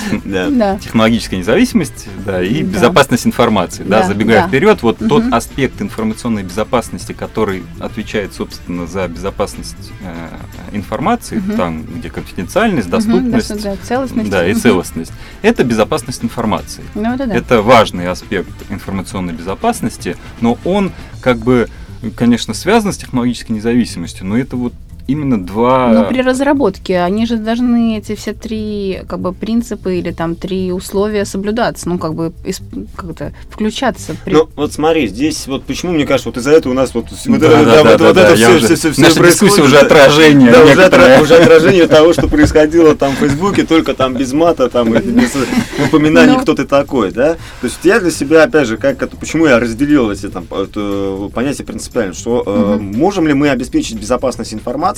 Да. 0.25 0.79
Технологическая 0.79 1.37
независимость, 1.37 2.09
да, 2.25 2.43
и 2.43 2.63
Да. 2.63 2.73
безопасность 2.73 3.27
информации, 3.27 3.83
да, 3.83 4.01
Да, 4.03 4.07
забегая 4.09 4.43
да. 4.43 4.49
вперед, 4.49 4.83
вот 4.83 4.99
тот 4.99 5.25
Мгм. 5.25 5.35
аспект 5.35 5.81
информационной 5.83 6.43
безопасности, 6.43 7.13
который 7.13 7.63
отвечает, 7.79 8.35
собственно, 8.35 8.87
за 8.87 9.07
безопасность 9.09 9.77
э, 10.03 10.29
информации, 10.73 11.37
Мгм. 11.39 11.57
там, 11.57 11.83
где 11.85 12.11
конфиденциальность, 12.11 12.89
доступность, 12.89 13.63
да, 13.63 13.77
целостность. 13.83 14.31
да, 14.31 14.47
и 14.47 14.55
целостность, 14.55 15.13
это 15.43 15.65
безопасность 15.65 16.25
информации. 16.25 16.85
Ну, 16.95 17.15
это 17.15 17.27
да. 17.27 17.35
Это 17.35 17.63
важный 17.63 18.09
аспект 18.09 18.51
информационной 18.71 19.33
безопасности, 19.33 20.17
но 20.41 20.59
он 20.65 20.93
как 21.21 21.39
бы, 21.39 21.69
конечно, 22.17 22.55
связан 22.55 22.93
с 22.93 22.97
технологической 22.99 23.55
независимостью, 23.57 24.27
но 24.27 24.39
это 24.39 24.57
вот 24.57 24.73
именно 25.07 25.43
два... 25.45 25.89
Но 25.89 26.05
при 26.05 26.21
разработке 26.23 27.01
они 27.01 27.27
же 27.27 27.37
должны 27.37 27.99
эти 27.99 28.15
все 28.15 28.33
три 28.33 29.01
как 29.09 29.21
бы 29.21 29.33
принципы 29.33 29.97
или 29.99 30.11
там 30.13 30.35
три 30.35 30.73
условия 30.73 31.25
соблюдаться, 31.25 31.89
ну 31.89 31.99
как 31.99 32.15
бы 32.15 32.33
исп- 32.45 32.89
как 32.97 33.11
это 33.11 33.33
включаться. 33.51 34.17
При... 34.25 34.33
Ну, 34.35 34.49
вот 34.57 34.73
смотри, 34.73 35.09
здесь 35.09 35.47
вот 35.47 35.65
почему, 35.65 35.93
мне 35.93 36.07
кажется, 36.07 36.29
вот 36.29 36.37
из-за 36.39 36.53
этого 36.53 36.73
у 36.73 36.77
нас 36.77 36.95
вот, 36.95 37.07
вот 37.11 38.17
это, 38.17 38.35
все, 38.37 38.57
уже- 38.57 38.75
все, 38.75 38.91
все, 38.93 39.03
наша 39.03 39.15
дискуссия 39.15 39.21
происходит, 39.21 39.65
уже 39.65 39.79
отражение 39.79 40.51
Да, 40.51 40.65
уже, 40.65 40.81
отра- 40.83 41.23
уже 41.23 41.35
отражение 41.37 41.87
того, 41.87 42.13
что 42.13 42.29
происходило 42.29 42.95
там 42.95 43.13
в 43.13 43.17
Фейсбуке, 43.17 43.65
только 43.65 43.95
там 43.95 44.15
без 44.15 44.33
мата, 44.33 44.69
там, 44.69 44.93
без 44.93 45.33
упоминаний, 45.85 46.35
Ну. 46.37 46.41
кто 46.43 46.55
ты 46.55 46.65
такой, 46.65 47.11
да? 47.13 47.35
То 47.61 47.67
есть 47.67 47.79
я 47.85 48.01
для 48.01 48.11
себя, 48.11 48.45
опять 48.45 48.67
же, 48.67 48.77
как 48.77 49.03
это, 49.03 49.17
почему 49.17 49.47
я 49.47 49.59
разделил 49.59 50.11
эти 50.11 50.29
там 50.29 50.45
это, 50.51 51.29
понятия 51.35 51.65
принципиально, 51.65 52.15
что 52.15 52.43
э, 52.47 52.77
можем 52.81 53.27
ли 53.27 53.35
мы 53.35 53.51
обеспечить 53.51 53.99
безопасность 53.99 54.53
информации, 54.55 54.90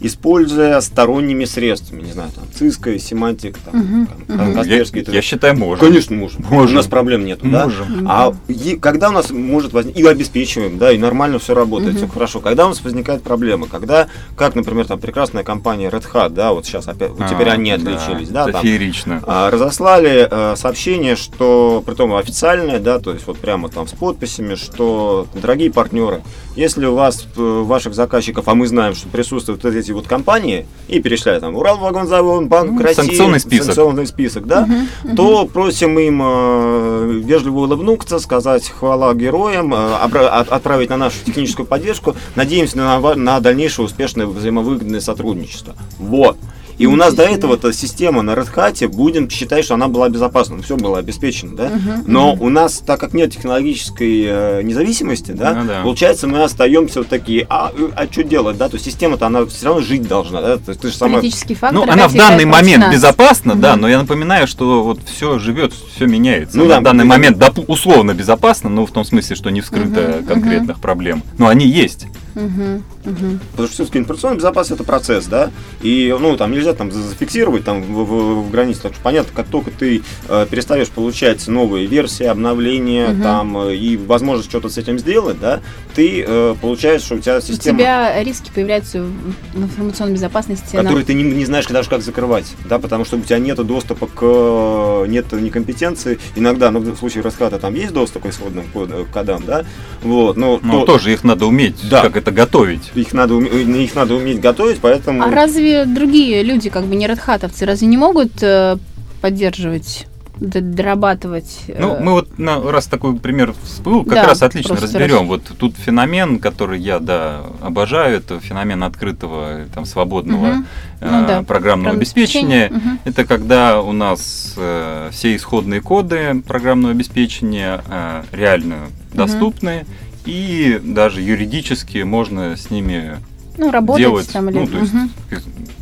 используя 0.00 0.80
сторонними 0.80 1.44
средствами, 1.44 2.02
не 2.02 2.12
знаю, 2.12 2.30
там, 2.34 2.44
ЦИСКО, 2.54 2.98
семантик, 2.98 3.58
там, 3.58 3.76
Мгм, 3.76 4.06
там, 4.06 4.36
мгм. 4.36 4.48
Я, 4.48 4.54
Касперский, 4.54 5.00
т.д. 5.02 5.16
я 5.16 5.22
считаю, 5.22 5.56
можно. 5.58 5.86
Конечно, 5.86 6.16
можем. 6.16 6.44
Можем. 6.48 6.74
У 6.74 6.76
нас 6.76 6.86
проблем 6.86 7.24
нет, 7.24 7.40
да? 7.42 7.64
Можем. 7.64 8.06
А 8.08 8.34
е- 8.48 8.76
когда 8.78 9.10
у 9.10 9.12
нас 9.12 9.30
может 9.30 9.72
возникнуть, 9.72 10.04
и 10.04 10.06
обеспечиваем, 10.08 10.78
да, 10.78 10.92
и 10.92 10.98
нормально 10.98 11.38
все 11.38 11.54
работает, 11.54 11.94
Мгм. 11.94 12.04
все 12.04 12.08
хорошо. 12.12 12.40
Когда 12.40 12.66
у 12.66 12.68
нас 12.70 12.82
возникает 12.82 13.22
проблема, 13.22 13.66
когда, 13.66 14.08
как, 14.36 14.54
например, 14.54 14.86
там 14.86 14.98
прекрасная 14.98 15.44
компания 15.44 15.88
Red 15.88 16.04
Hat, 16.12 16.30
да, 16.30 16.52
вот 16.52 16.66
сейчас 16.66 16.88
опять, 16.88 17.10
вот 17.10 17.28
теперь 17.28 17.48
А, 17.48 17.52
они 17.52 17.70
отличились, 17.70 18.28
да, 18.28 18.44
это 18.44 18.52
там, 18.52 18.62
феерично. 18.62 19.22
а, 19.26 19.50
разослали 19.50 20.26
э, 20.30 20.56
сообщение, 20.56 21.16
что, 21.16 21.82
притом 21.84 22.14
официальное, 22.14 22.78
да, 22.80 22.98
то 22.98 23.12
есть 23.12 23.26
вот 23.26 23.38
прямо 23.38 23.68
там 23.68 23.86
с 23.86 23.92
подписями, 23.92 24.54
что, 24.54 25.26
дорогие 25.34 25.70
партнеры, 25.70 26.22
если 26.56 26.86
у 26.86 26.94
вас, 26.94 27.26
э, 27.36 27.62
ваших 27.64 27.94
заказчиков, 27.94 28.48
а 28.48 28.54
мы 28.54 28.66
знаем, 28.66 28.94
что 28.94 29.08
присутствует 29.08 29.35
присутствуют 29.36 29.64
вот 29.64 29.74
эти 29.74 29.92
вот 29.92 30.06
компании, 30.06 30.66
и 30.88 31.00
перечисляют 31.00 31.42
там 31.42 31.56
Уралвагонзавод, 31.56 32.46
Банк 32.46 32.72
Ну, 32.72 32.82
России, 32.82 32.94
санкционный 33.02 33.40
список. 33.40 33.66
санкционный 33.66 34.06
список, 34.06 34.46
да, 34.46 34.68
то 35.14 35.46
просим 35.46 35.98
им 35.98 36.20
э, 36.24 37.20
вежливо 37.24 37.60
улыбнуться, 37.60 38.18
сказать 38.18 38.68
хвала 38.68 39.14
героям, 39.14 39.74
э, 39.74 39.94
отправить 39.94 40.90
на 40.90 40.96
нашу 40.96 41.16
техническую 41.24 41.66
поддержку. 41.66 42.16
Надеемся 42.34 42.78
на, 42.78 43.14
на 43.14 43.40
дальнейшее 43.40 43.84
успешное 43.84 44.26
взаимовыгодное 44.26 45.00
сотрудничество. 45.00 45.74
Вот. 45.98 46.36
И 46.78 46.86
у 46.86 46.96
нас 46.96 47.14
до 47.14 47.22
этого 47.22 47.54
эта 47.54 47.72
система 47.72 48.22
на 48.22 48.32
Red 48.32 48.54
Hat, 48.54 48.86
будем 48.88 49.30
считать, 49.30 49.64
что 49.64 49.74
она 49.74 49.88
была 49.88 50.08
безопасна, 50.08 50.62
все 50.62 50.76
было 50.76 50.98
обеспечено, 50.98 51.56
да. 51.56 51.72
Но 52.06 52.34
у 52.34 52.48
нас, 52.48 52.82
так 52.84 53.00
как 53.00 53.14
нет 53.14 53.32
технологической 53.32 54.24
э, 54.26 54.62
независимости, 54.62 55.32
да, 55.32 55.54
Ну 55.54 55.66
да. 55.66 55.82
получается, 55.82 56.26
мы 56.26 56.42
остаемся 56.42 57.00
вот 57.00 57.08
такие, 57.08 57.46
а, 57.48 57.72
э, 57.76 57.88
а 57.94 58.06
что 58.10 58.22
делать, 58.22 58.56
да, 58.56 58.68
то 58.68 58.74
есть 58.74 58.84
система-то 58.84 59.26
она 59.26 59.46
все 59.46 59.66
равно 59.66 59.82
жить 59.82 60.06
должна, 60.06 60.40
да, 60.40 60.56
то 60.56 60.70
есть 60.70 60.80
ты 60.80 60.88
же 60.88 60.94
сама 60.94 61.18
Политический 61.18 61.54
фактор. 61.54 61.86
Ну, 61.86 61.90
она 61.90 62.08
в 62.08 62.14
данный 62.14 62.44
момент 62.44 62.92
безопасна, 62.92 63.54
да, 63.54 63.76
но 63.76 63.88
я 63.88 63.98
напоминаю, 63.98 64.46
что 64.46 64.82
вот 64.82 65.00
все 65.06 65.38
живет, 65.38 65.72
все 65.94 66.06
меняется. 66.06 66.56
Ну 66.58 66.66
да, 66.66 66.80
в 66.80 66.82
данный 66.82 67.04
момент 67.04 67.42
условно 67.68 68.14
безопасно, 68.14 68.68
но 68.68 68.86
в 68.86 68.90
том 68.90 69.04
смысле, 69.04 69.36
что 69.36 69.50
не 69.50 69.60
вскрыто 69.60 70.22
конкретных 70.26 70.80
проблем. 70.80 71.22
Но 71.38 71.48
они 71.48 71.66
есть. 71.66 72.06
Мгм, 72.36 72.82
мгм. 73.06 73.40
Потому 73.52 73.66
что 73.66 73.74
все-таки 73.76 73.98
информационная 73.98 74.36
безопасность 74.36 74.78
это 74.80 74.84
процесс, 74.86 75.24
да, 75.24 75.50
и 75.80 76.14
ну 76.20 76.36
там 76.36 76.52
нельзя 76.52 76.74
там 76.74 76.92
за- 76.92 77.02
зафиксировать 77.02 77.64
там 77.64 77.82
в, 77.82 78.04
в- 78.04 78.42
в 78.46 78.50
границе, 78.50 78.82
так 78.82 78.92
что 78.92 79.00
понятно, 79.02 79.32
как 79.34 79.46
только 79.46 79.70
ты 79.70 80.02
э, 80.28 80.46
перестаешь 80.50 80.90
получать 80.90 81.48
новые 81.48 81.86
версии, 81.86 82.26
обновления, 82.26 83.08
Мгм. 83.08 83.22
там 83.22 83.58
э, 83.68 83.74
и 83.74 83.96
возможность 83.96 84.50
что-то 84.50 84.68
с 84.68 84.76
этим 84.76 84.98
сделать, 84.98 85.40
да, 85.40 85.60
ты 85.94 86.22
э, 86.28 86.54
получаешь, 86.60 87.00
что 87.00 87.14
у 87.14 87.18
тебя 87.20 87.38
У 87.38 87.40
система, 87.40 87.78
тебя 87.78 88.22
риски 88.22 88.50
появляются 88.54 89.02
в 89.02 89.58
информационной 89.58 90.12
безопасности. 90.14 90.76
на- 90.76 90.82
которую 90.82 91.06
ты 91.06 91.14
не, 91.14 91.22
не 91.24 91.46
знаешь 91.46 91.64
даже 91.66 91.88
как 91.88 92.02
закрывать, 92.02 92.54
да, 92.68 92.78
потому 92.78 93.06
что 93.06 93.16
у 93.16 93.20
тебя 93.22 93.38
нет 93.38 93.56
доступа 93.66 94.06
к 94.08 94.20
э, 94.22 95.06
нет 95.08 95.32
некомпетенции, 95.32 96.18
иногда, 96.34 96.70
ну 96.70 96.80
в 96.80 96.96
случае 96.98 97.22
раската 97.22 97.58
там 97.58 97.74
есть 97.74 97.94
доступ 97.94 98.24
к 98.24 98.26
исходным 98.26 98.66
код- 98.74 98.90
кодам, 99.10 99.42
да, 99.46 99.64
вот, 100.02 100.36
но 100.36 100.60
Но 100.62 100.80
то- 100.80 100.92
тоже 100.92 101.14
их 101.14 101.24
надо 101.24 101.46
уметь, 101.46 101.76
Да. 101.88 102.02
как 102.02 102.16
это 102.18 102.25
готовить. 102.32 102.90
их 102.94 103.12
надо 103.12 103.34
уме- 103.34 103.50
э, 103.50 103.82
их 103.84 103.94
надо 103.94 104.14
уметь 104.14 104.40
готовить, 104.40 104.78
поэтому 104.80 105.22
А 105.22 105.30
разве 105.30 105.84
другие 105.84 106.42
люди, 106.42 106.70
как 106.70 106.84
бы 106.84 106.94
не 106.96 107.06
радхатовцы, 107.06 107.64
разве 107.66 107.86
не 107.88 107.96
могут 107.96 108.42
э, 108.42 108.76
поддерживать, 109.20 110.06
дорабатывать? 110.38 111.60
э, 111.68 111.76
Ну, 111.80 111.96
мы 111.98 112.12
вот 112.12 112.38
на, 112.38 112.60
раз 112.60 112.86
такой 112.86 113.16
пример 113.16 113.54
всплыл, 113.64 114.04
как 114.04 114.14
Да, 114.14 114.22
раз 114.26 114.42
отлично 114.42 114.76
разберем. 114.76 115.26
Вот 115.28 115.42
тут 115.58 115.76
феномен, 115.76 116.38
который 116.38 116.78
я, 116.78 116.98
да, 116.98 117.42
обожаю, 117.62 118.18
это 118.18 118.38
феномен 118.40 118.82
открытого, 118.82 119.60
там, 119.74 119.84
свободного 119.86 120.46
Мгм. 120.46 120.66
э, 121.00 121.10
Ну 121.20 121.26
да, 121.26 121.42
программного 121.42 121.96
обеспечения. 121.96 122.68
Мгм. 122.70 122.98
Это 123.04 123.24
когда 123.24 123.80
у 123.80 123.92
нас 123.92 124.54
э, 124.56 125.08
все 125.12 125.34
исходные 125.36 125.80
коды 125.80 126.42
программного 126.46 126.92
обеспечения 126.92 127.82
э, 127.88 128.22
реально 128.32 128.76
доступны, 129.14 129.86
и 130.26 130.80
даже 130.82 131.20
юридически 131.22 131.98
можно 131.98 132.56
с 132.56 132.70
ними 132.70 133.18
Ну, 133.56 133.70
работать 133.70 134.00
делать, 134.02 134.28
там 134.32 134.46
ну, 134.46 134.66
то 134.66 134.78
есть, 134.78 134.92
э, 135.30 135.36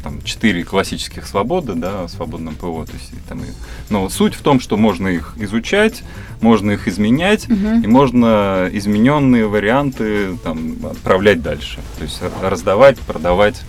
там, 0.04 0.22
четыре 0.22 0.62
классических 0.62 1.26
свободы, 1.26 1.74
да, 1.74 2.06
свободном 2.08 2.54
ПО. 2.54 2.84
То 2.84 2.92
есть, 2.92 3.10
там, 3.28 3.40
и- 3.40 3.46
но 3.90 4.08
суть 4.08 4.34
в 4.34 4.42
том, 4.42 4.60
что 4.60 4.76
можно 4.76 5.08
их 5.08 5.34
изучать, 5.38 6.04
можно 6.40 6.70
их 6.72 6.86
изменять, 6.86 7.48
Мгм. 7.48 7.80
и 7.82 7.86
можно 7.86 8.68
измененные 8.72 9.46
варианты 9.48 10.36
там, 10.44 10.76
отправлять 10.88 11.42
дальше. 11.42 11.80
То 11.98 12.04
есть 12.04 12.20
раздавать, 12.42 12.98
продавать 13.00 13.60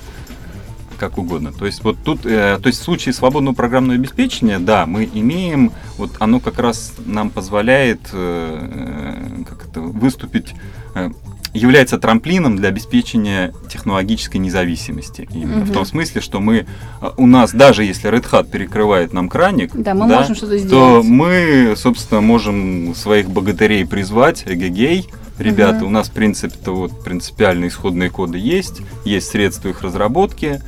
как 0.95 1.17
угодно. 1.17 1.51
То 1.51 1.65
есть 1.65 1.83
вот 1.83 1.97
тут, 2.03 2.25
э, 2.25 2.57
то 2.61 2.67
есть 2.67 2.79
в 2.79 2.83
случае 2.83 3.13
свободного 3.13 3.53
программного 3.55 3.95
обеспечения, 3.99 4.59
да, 4.59 4.85
мы 4.85 5.09
имеем, 5.13 5.71
вот 5.97 6.11
оно 6.19 6.39
как 6.39 6.59
раз 6.59 6.93
нам 7.05 7.29
позволяет 7.29 7.99
э, 8.13 9.37
э, 9.39 9.43
как 9.47 9.67
это, 9.67 9.81
выступить, 9.81 10.53
э, 10.95 11.09
является 11.53 11.97
трамплином 11.97 12.57
для 12.57 12.67
обеспечения 12.67 13.53
технологической 13.71 14.41
независимости. 14.41 15.27
Именно 15.33 15.61
в 15.61 15.69
Мгм. 15.69 15.73
том 15.73 15.85
смысле, 15.85 16.19
что 16.19 16.41
мы, 16.41 16.65
э, 17.01 17.11
у 17.15 17.27
нас 17.27 17.51
даже 17.53 17.83
если 17.85 18.11
Red 18.11 18.29
Hat 18.29 18.49
перекрывает 18.49 19.13
нам 19.13 19.29
краник, 19.29 19.71
Да, 19.73 19.93
мы 19.93 20.05
можем 20.07 20.35
что-то 20.35 20.51
то 20.53 20.57
сделать. 20.57 21.05
мы, 21.05 21.73
собственно, 21.77 22.19
можем 22.21 22.93
своих 22.95 23.29
богатырей 23.29 23.85
призвать, 23.87 24.43
эгегей, 24.45 25.07
ребята, 25.39 25.77
Мгм. 25.79 25.87
у 25.87 25.89
нас, 25.91 26.09
в 26.09 26.11
принципе-то, 26.11 26.75
вот 26.75 27.03
принципиально 27.05 27.67
исходные 27.67 28.09
коды 28.09 28.37
есть, 28.37 28.81
есть 29.05 29.27
средства 29.29 29.69
их 29.69 29.81
разработки, 29.81 30.61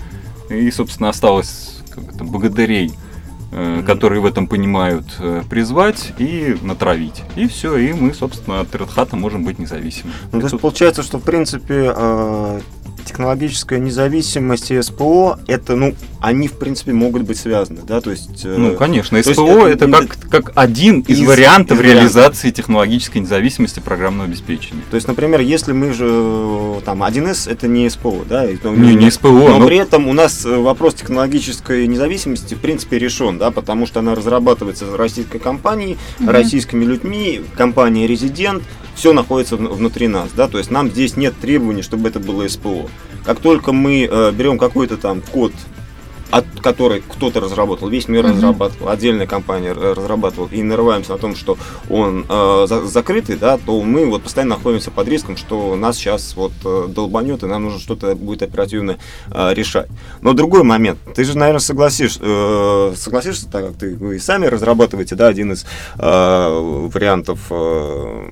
и, 0.49 0.69
собственно, 0.71 1.09
осталось 1.09 1.79
как 1.89 2.13
это, 2.13 2.23
богатырей, 2.23 2.91
э, 3.51 3.75
Мгм. 3.77 3.85
которые 3.85 4.21
в 4.21 4.25
этом 4.25 4.47
понимают, 4.47 5.05
э, 5.19 5.43
призвать 5.49 6.13
и 6.19 6.55
натравить. 6.61 7.23
И 7.35 7.47
все, 7.47 7.77
и 7.77 7.93
мы, 7.93 8.13
собственно, 8.13 8.59
от 8.61 8.67
Hat 8.73 9.15
можем 9.15 9.43
быть 9.45 9.57
независимы. 9.59 10.11
Ну, 10.31 10.39
то 10.39 10.45
есть 10.45 10.51
Тут- 10.51 10.61
получается, 10.61 11.01
что 11.03 11.17
в 11.17 11.23
принципе 11.23 11.93
э, 11.95 12.61
технологическая 13.07 13.79
независимость 13.79 14.71
и 14.71 14.81
СПО, 14.81 15.39
это, 15.47 15.75
ну, 15.75 15.95
они 16.21 16.47
в 16.47 16.53
принципе 16.53 16.93
могут 16.93 17.23
быть 17.23 17.37
связаны, 17.37 17.81
да, 17.87 18.01
то 18.01 18.11
есть... 18.11 18.43
э, 18.45 18.55
Ну, 18.57 18.75
конечно, 18.75 19.21
СПО 19.21 19.67
это 19.67 19.85
это, 19.85 19.91
как, 20.07 20.17
как 20.29 20.51
один 20.55 21.01
из, 21.01 21.19
из- 21.19 21.27
вариантов 21.27 21.77
из 21.77 21.79
вариантов. 21.79 21.81
реализации 21.81 22.51
технологической 22.51 23.21
независимости 23.21 23.79
программного 23.79 24.27
обеспечения. 24.29 24.81
То 24.91 24.95
есть, 24.95 25.07
например, 25.07 25.39
если 25.41 25.71
мы 25.73 25.93
же 25.93 26.05
э, 26.09 26.81
там 26.85 27.03
1С 27.03 27.49
это 27.51 27.67
не 27.67 27.89
СПО, 27.89 28.23
да, 28.27 28.49
и, 28.49 28.57
ну, 28.63 28.75
Не, 28.75 28.95
не 28.95 29.09
СПО, 29.11 29.27
но 29.29 29.59
но- 29.59 29.67
при 29.67 29.77
этом 29.77 30.07
у 30.07 30.13
нас 30.13 30.45
э, 30.45 30.55
вопрос 30.57 30.95
технологической 30.95 31.87
независимости 31.87 32.53
в 32.55 32.59
принципе 32.59 32.97
решен, 32.99 33.37
да, 33.37 33.51
потому 33.51 33.85
что 33.87 33.99
она 33.99 34.15
разрабатывается 34.15 34.97
российской 34.97 35.39
компанией, 35.39 35.97
Мгм. 36.19 36.29
российскими 36.29 36.83
людьми, 36.85 37.41
компания 37.55 38.07
резидент, 38.07 38.63
все 38.97 39.13
находится 39.13 39.55
вн- 39.55 39.71
внутри 39.73 40.07
нас, 40.09 40.31
да, 40.35 40.47
то 40.49 40.57
есть 40.57 40.71
нам 40.71 40.89
здесь 40.89 41.15
нет 41.15 41.33
требований, 41.39 41.83
чтобы 41.83 42.09
это 42.09 42.19
было 42.19 42.45
СПО. 42.47 42.87
Как 43.23 43.39
только 43.39 43.71
мы 43.71 44.07
э, 44.09 44.31
берем 44.31 44.57
какой-то 44.57 44.97
там 44.97 45.21
код 45.21 45.53
от 46.29 46.43
который 46.61 47.01
кто-то 47.07 47.39
разработал, 47.39 47.87
весь 47.87 48.09
мир 48.09 48.25
Мгм. 48.25 48.33
разрабатывал, 48.33 48.89
отдельная 48.89 49.27
компания 49.27 49.69
э, 49.73 49.93
разрабатывала, 49.93 50.49
и 50.51 50.61
нарываемся 50.61 51.13
на 51.13 51.17
том, 51.17 51.37
что 51.37 51.57
он 51.89 52.25
э, 52.27 52.65
за- 52.67 52.85
закрытый, 52.85 53.37
да, 53.37 53.57
то 53.57 53.81
мы 53.81 54.05
вот 54.07 54.23
постоянно 54.23 54.55
находимся 54.55 54.91
под 54.91 55.07
риском, 55.07 55.37
что 55.37 55.77
нас 55.77 55.95
сейчас 55.95 56.35
вот 56.35 56.51
э, 56.65 56.87
долбанет, 56.89 57.43
и 57.43 57.45
нам 57.45 57.63
нужно 57.63 57.79
что-то 57.79 58.13
будет 58.15 58.41
оперативно 58.41 58.97
э, 59.31 59.53
решать. 59.53 59.87
Но 60.19 60.33
другой 60.33 60.63
момент, 60.63 60.99
ты 61.15 61.23
же, 61.23 61.37
наверное, 61.37 61.61
согласишь, 61.61 62.17
э, 62.19 62.93
согласишься, 62.97 63.49
так 63.49 63.67
как 63.67 63.77
ты 63.77 63.95
вы 63.95 64.17
и 64.17 64.19
сами 64.19 64.47
разрабатываете, 64.47 65.15
да, 65.15 65.27
один 65.27 65.53
из 65.53 65.65
э, 65.97 66.89
вариантов 66.93 67.39
э, 67.51 68.23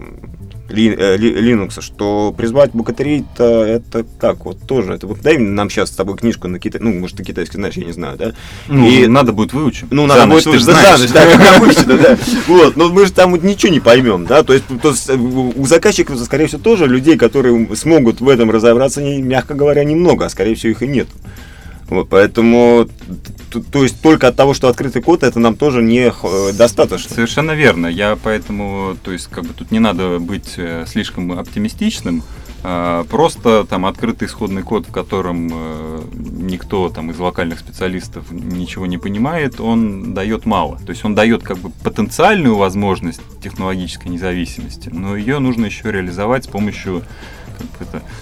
Linux, 0.70 1.82
что 1.82 2.34
призвать 2.36 2.72
богатырей-то 2.74 3.64
это 3.64 4.06
как, 4.20 4.46
вот 4.46 4.60
тоже, 4.68 4.94
это 4.94 5.08
вот 5.08 5.22
дай 5.22 5.38
нам 5.38 5.70
сейчас 5.70 5.90
с 5.92 5.96
тобой 5.96 6.18
книжку 6.18 6.48
на 6.48 6.60
китай, 6.60 6.82
ну, 6.82 6.94
может, 6.94 7.18
ты 7.18 7.24
китайский 7.24 7.58
знаешь, 7.58 7.76
я 7.76 7.86
не 7.86 7.92
знаю, 7.92 8.18
да, 8.18 8.34
Ну, 8.68 8.88
И- 8.88 9.08
надо 9.08 9.32
будет 9.32 9.54
выучить. 9.54 9.86
ну, 9.92 10.06
надо 10.08 10.26
будет 10.28 10.44
ж 10.44 10.64
да, 10.66 10.98
да, 11.14 11.38
как 11.38 11.58
обычно, 11.58 11.98
да. 11.98 12.18
Вот, 12.48 12.76
но 12.76 12.90
мы 12.90 13.06
же 13.06 13.12
там 13.12 13.32
вот 13.32 13.44
ничего 13.44 13.72
не 13.72 13.80
поймем, 13.80 14.26
да, 14.26 14.44
то 14.44 14.54
есть, 14.54 14.66
то 14.82 14.90
есть, 14.90 15.10
э, 15.10 15.16
у 15.16 15.66
заказчиков, 15.66 16.20
скорее 16.20 16.48
всего, 16.48 16.62
тоже 16.62 16.88
людей, 16.88 17.18
которые 17.18 17.76
смогут 17.76 18.22
в 18.22 18.28
этом 18.30 18.50
разобраться, 18.50 19.02
не, 19.02 19.22
мягко 19.22 19.54
говоря, 19.54 19.84
немного, 19.84 20.26
а 20.26 20.30
скорее 20.30 20.56
всего 20.56 20.72
их 20.72 20.82
и 20.82 20.88
нет. 20.88 21.08
Вот, 21.90 22.10
поэтому, 22.10 22.88
т- 23.54 23.62
то 23.62 23.84
есть 23.84 24.02
только 24.02 24.28
от 24.28 24.36
того, 24.36 24.54
что 24.54 24.68
открытый 24.70 25.02
код, 25.04 25.24
это 25.24 25.40
нам 25.40 25.56
тоже 25.56 25.84
не 25.84 26.12
э, 26.12 26.52
достаточно. 26.54 27.14
Совершенно 27.14 27.52
верно. 27.52 27.88
Я 27.88 28.18
поэтому, 28.22 28.98
то 29.04 29.12
есть, 29.12 29.28
как 29.28 29.46
бы 29.46 29.54
тут 29.54 29.72
не 29.72 29.80
надо 29.80 30.20
быть 30.20 30.56
э, 30.58 30.86
слишком 30.88 31.32
оптимистичным. 31.32 32.24
А, 32.68 33.04
Просто 33.04 33.64
там 33.70 33.86
открытый 33.86 34.28
исходный 34.28 34.64
код, 34.64 34.88
в 34.88 34.92
котором 34.92 35.50
э, 35.54 36.02
никто 36.40 36.90
там 36.90 37.12
из 37.12 37.20
локальных 37.20 37.60
специалистов 37.60 38.32
ничего 38.32 38.88
не 38.88 38.98
понимает, 38.98 39.62
он 39.62 40.16
дает 40.16 40.48
мало. 40.48 40.80
То 40.84 40.90
есть 40.92 41.06
он 41.06 41.14
дает 41.14 41.44
как 41.44 41.60
бы 41.60 41.70
потенциальную 41.84 42.56
возможность 42.58 43.22
технологической 43.44 44.10
независимости, 44.10 44.90
но 44.92 45.16
ее 45.16 45.38
нужно 45.38 45.68
еще 45.68 45.92
реализовать 45.92 46.46
с 46.46 46.48
помощью 46.48 47.04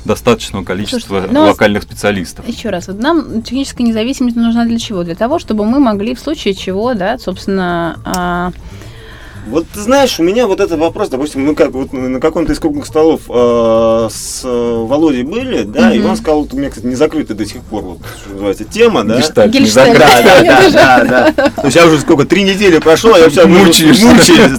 достаточного 0.06 0.64
количества 0.64 1.00
Слушайте, 1.20 1.34
ну, 1.34 1.46
локальных 1.46 1.84
специалистов. 1.84 2.48
Еще 2.48 2.70
раз, 2.70 2.88
вот 2.88 3.00
нам 3.00 3.42
техническая 3.42 3.86
независимость 3.86 4.36
нужна 4.36 4.66
для 4.66 4.80
чего? 4.80 5.04
Для 5.04 5.16
того, 5.16 5.40
чтобы 5.40 5.66
мы 5.66 5.80
могли 5.80 6.16
в 6.16 6.20
случае 6.20 6.54
чего, 6.54 6.94
да, 6.94 7.18
собственно, 7.18 8.00
а, 8.06 8.52
Вот 9.50 9.66
ты 9.74 9.82
знаешь, 9.82 10.20
у 10.22 10.24
меня 10.24 10.48
вот 10.48 10.62
этот 10.62 10.80
вопрос, 10.80 11.10
допустим, 11.10 11.46
мы 11.46 11.54
как 11.54 11.72
вот 11.72 11.92
на 11.92 12.22
каком-то 12.22 12.54
из 12.54 12.60
круглых 12.60 12.86
столов 12.86 13.24
э, 13.28 14.08
с 14.10 14.42
э, 14.46 14.86
Володей 14.88 15.24
были, 15.24 15.64
да, 15.64 15.94
и 15.94 16.00
Мгм. 16.00 16.12
он 16.12 16.16
сказал, 16.16 16.44
вот 16.44 16.54
у 16.54 16.58
меня, 16.58 16.70
кстати, 16.70 16.86
не 16.86 16.96
закрыта 16.96 17.34
до 17.34 17.46
сих 17.46 17.62
пор, 17.64 17.84
вот, 17.84 17.98
что 18.22 18.30
называется, 18.32 18.64
тема, 18.64 19.04
да. 19.04 19.18
Гештальт 19.18 19.54
не 19.54 19.60
Гельштальт. 19.60 19.98
закрыт. 19.98 20.08
Да, 20.24 20.42
да, 20.44 20.70
да, 20.70 21.04
да, 21.04 21.32
да. 21.36 21.50
То 21.50 21.66
есть 21.66 21.76
я 21.76 21.86
уже 21.86 22.00
сколько, 22.00 22.24
три 22.26 22.44
недели 22.44 22.78
прошло, 22.80 23.16
а 23.16 23.20
я 23.20 23.30
все 23.30 23.46
мучаюсь, 23.46 24.00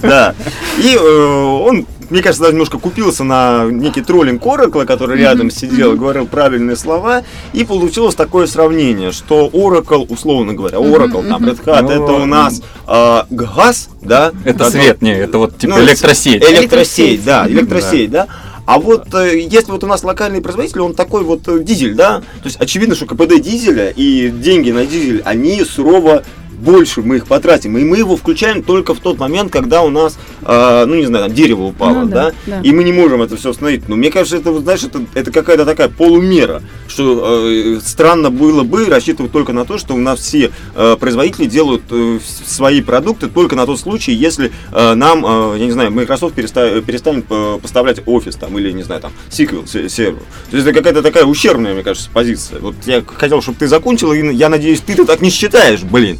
да. 0.01 0.35
И 0.77 0.95
э, 0.95 0.99
он 0.99 1.87
мне 2.09 2.21
кажется, 2.21 2.43
даже 2.43 2.53
немножко 2.53 2.77
купился 2.77 3.23
на 3.23 3.65
некий 3.65 4.01
троллинг 4.01 4.43
Oracle, 4.43 4.85
который 4.85 5.19
рядом 5.19 5.49
сидел, 5.49 5.95
говорил 5.95 6.27
правильные 6.27 6.75
слова, 6.75 7.23
и 7.53 7.63
получилось 7.63 8.15
такое 8.15 8.47
сравнение, 8.47 9.11
что 9.11 9.47
Oracle, 9.47 10.05
условно 10.09 10.53
говоря, 10.53 10.77
Oracle, 10.77 11.27
там, 11.27 11.45
Red 11.45 11.63
Hat, 11.63 11.91
это 11.91 12.13
у 12.13 12.25
нас 12.25 12.61
э, 12.87 13.21
газ, 13.29 13.89
да? 14.01 14.31
Это 14.43 14.69
свет, 14.69 15.01
не, 15.01 15.13
это 15.13 15.37
вот 15.37 15.57
типа 15.57 15.77
ну, 15.77 15.83
электросеть. 15.83 16.43
Электросеть, 16.43 17.23
да, 17.23 17.47
электросеть, 17.47 18.11
да. 18.11 18.27
А 18.65 18.79
вот 18.79 19.13
э, 19.13 19.39
если 19.39 19.71
вот 19.71 19.83
у 19.83 19.87
нас 19.87 20.03
локальный 20.03 20.41
производитель, 20.41 20.81
он 20.81 20.95
такой 20.95 21.23
вот 21.23 21.47
э, 21.47 21.59
дизель, 21.59 21.93
да, 21.93 22.19
то 22.19 22.45
есть 22.45 22.59
очевидно, 22.59 22.95
что 22.95 23.05
КПД 23.05 23.39
дизеля 23.39 23.89
и 23.95 24.29
деньги 24.29 24.71
на 24.71 24.85
дизель, 24.85 25.21
они 25.23 25.63
сурово 25.63 26.23
больше 26.65 27.01
мы 27.01 27.17
их 27.17 27.27
потратим. 27.27 27.77
И 27.77 27.83
мы 27.83 27.97
его 27.97 28.17
включаем 28.17 28.63
только 28.63 28.93
в 28.93 28.99
тот 28.99 29.19
момент, 29.19 29.51
когда 29.51 29.83
у 29.83 29.89
нас, 29.89 30.17
э, 30.41 30.85
ну 30.85 30.95
не 30.95 31.05
знаю, 31.05 31.25
там 31.25 31.33
дерево 31.33 31.65
упало, 31.65 32.01
ну, 32.01 32.07
да, 32.07 32.31
да, 32.45 32.57
да, 32.57 32.61
и 32.61 32.71
мы 32.71 32.83
не 32.83 32.91
можем 32.91 33.21
это 33.21 33.37
все 33.37 33.51
остановить. 33.51 33.87
Но 33.87 33.95
мне 33.95 34.09
кажется, 34.09 34.37
это, 34.37 34.59
знаешь, 34.59 34.83
это, 34.83 35.01
это 35.13 35.31
какая-то 35.31 35.65
такая 35.65 35.87
полумера, 35.87 36.61
что 36.87 37.47
э, 37.47 37.79
странно 37.83 38.31
было 38.31 38.63
бы 38.63 38.85
рассчитывать 38.85 39.31
только 39.31 39.53
на 39.53 39.65
то, 39.65 39.77
что 39.77 39.93
у 39.93 39.99
нас 39.99 40.19
все 40.19 40.51
э, 40.75 40.97
производители 40.99 41.45
делают 41.45 41.83
э, 41.91 42.19
свои 42.45 42.81
продукты 42.81 43.27
только 43.27 43.55
на 43.55 43.65
тот 43.65 43.79
случай, 43.79 44.13
если 44.13 44.51
э, 44.71 44.93
нам, 44.95 45.25
э, 45.25 45.59
я 45.59 45.65
не 45.65 45.71
знаю, 45.71 45.91
Microsoft 45.91 46.33
перестанет, 46.33 46.83
перестанет 46.83 47.25
поставлять 47.61 48.01
офис 48.05 48.35
там 48.35 48.57
или, 48.57 48.71
не 48.71 48.83
знаю, 48.83 49.01
там, 49.01 49.11
сиквел 49.29 49.67
сервер. 49.67 50.19
То 50.49 50.57
есть 50.57 50.67
это 50.67 50.73
какая-то 50.77 51.03
такая 51.03 51.25
ущербная, 51.25 51.73
мне 51.73 51.83
кажется, 51.83 52.09
позиция. 52.11 52.59
Вот 52.59 52.75
я 52.85 53.03
хотел, 53.05 53.41
чтобы 53.41 53.59
ты 53.59 53.67
закончил, 53.67 54.11
и 54.13 54.33
я 54.33 54.49
надеюсь, 54.49 54.81
ты, 54.81 54.95
ты 54.95 55.05
так 55.05 55.21
не 55.21 55.29
считаешь, 55.29 55.83
блин. 55.83 56.19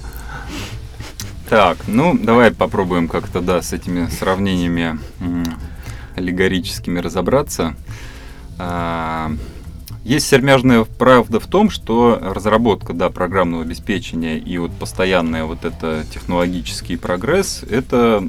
Так, 1.49 1.77
ну 1.87 2.17
давай 2.17 2.51
попробуем 2.51 3.07
как-то, 3.07 3.41
да, 3.41 3.61
с 3.61 3.71
этими 3.71 4.07
сравнениями 4.07 4.99
аллегорическими 6.15 6.99
разобраться. 6.99 7.75
А, 8.57 9.31
есть 10.03 10.27
сермяжная 10.27 10.85
правда 10.85 11.39
в 11.39 11.47
том, 11.47 11.69
что 11.69 12.19
разработка 12.21 12.93
да, 12.93 13.09
программного 13.09 13.63
обеспечения 13.63 14.37
и 14.37 14.57
вот 14.57 14.71
постоянный 14.71 15.43
вот 15.43 15.65
это 15.65 16.05
технологический 16.11 16.95
прогресс 16.95 17.63
это 17.69 18.23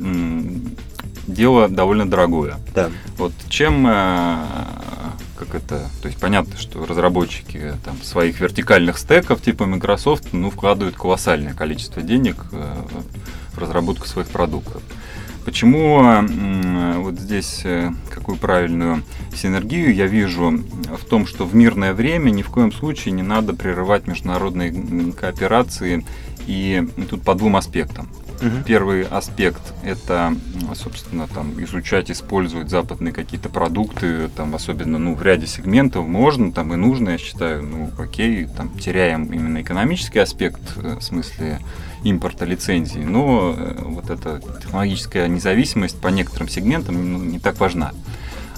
дело 1.26 1.68
довольно 1.68 2.08
дорогое. 2.08 2.56
Да. 2.74 2.90
Вот 3.16 3.32
чем 3.48 3.84
как 3.84 4.85
это, 5.56 5.88
то 6.02 6.08
есть 6.08 6.18
понятно, 6.18 6.56
что 6.56 6.84
разработчики 6.84 7.74
там 7.84 8.00
своих 8.02 8.40
вертикальных 8.40 8.98
стеков 8.98 9.42
типа 9.42 9.66
Microsoft, 9.66 10.32
ну, 10.32 10.50
вкладывают 10.50 10.96
колоссальное 10.96 11.54
количество 11.54 12.02
денег 12.02 12.36
э, 12.52 12.74
в 13.52 13.58
разработку 13.58 14.06
своих 14.06 14.28
продуктов. 14.28 14.82
Почему 15.44 16.02
вот 17.02 17.20
здесь 17.20 17.60
э, 17.64 17.92
какую 18.10 18.36
правильную 18.36 19.04
синергию 19.32 19.94
я 19.94 20.06
вижу 20.06 20.50
в 20.50 21.04
том, 21.04 21.24
что 21.24 21.44
в 21.44 21.54
мирное 21.54 21.94
время 21.94 22.30
ни 22.30 22.42
в 22.42 22.48
коем 22.48 22.72
случае 22.72 23.12
не 23.12 23.22
надо 23.22 23.54
прерывать 23.54 24.08
международные 24.08 25.12
кооперации 25.12 26.04
и 26.48 26.88
тут 27.08 27.22
по 27.22 27.34
двум 27.36 27.54
аспектам. 27.54 28.08
Угу. 28.40 28.64
Первый 28.66 29.02
аспект 29.04 29.62
это, 29.82 30.34
собственно, 30.74 31.26
там 31.26 31.62
изучать, 31.64 32.10
использовать 32.10 32.70
западные 32.70 33.12
какие-то 33.12 33.48
продукты, 33.48 34.28
там 34.28 34.54
особенно, 34.54 34.98
ну, 34.98 35.14
в 35.14 35.22
ряде 35.22 35.46
сегментов 35.46 36.06
можно, 36.06 36.52
там 36.52 36.72
и 36.74 36.76
нужно, 36.76 37.10
я 37.10 37.18
считаю, 37.18 37.62
ну, 37.62 37.90
окей, 37.98 38.46
там 38.46 38.70
теряем 38.78 39.24
именно 39.32 39.62
экономический 39.62 40.18
аспект 40.18 40.60
э, 40.76 40.96
в 40.98 41.02
смысле 41.02 41.60
импорта 42.04 42.44
лицензий, 42.44 43.04
но 43.04 43.54
э, 43.56 43.74
вот 43.82 44.10
эта 44.10 44.40
технологическая 44.60 45.28
независимость 45.28 46.00
по 46.00 46.08
некоторым 46.08 46.48
сегментам 46.48 47.12
ну, 47.12 47.18
не 47.18 47.38
так 47.38 47.58
важна. 47.58 47.92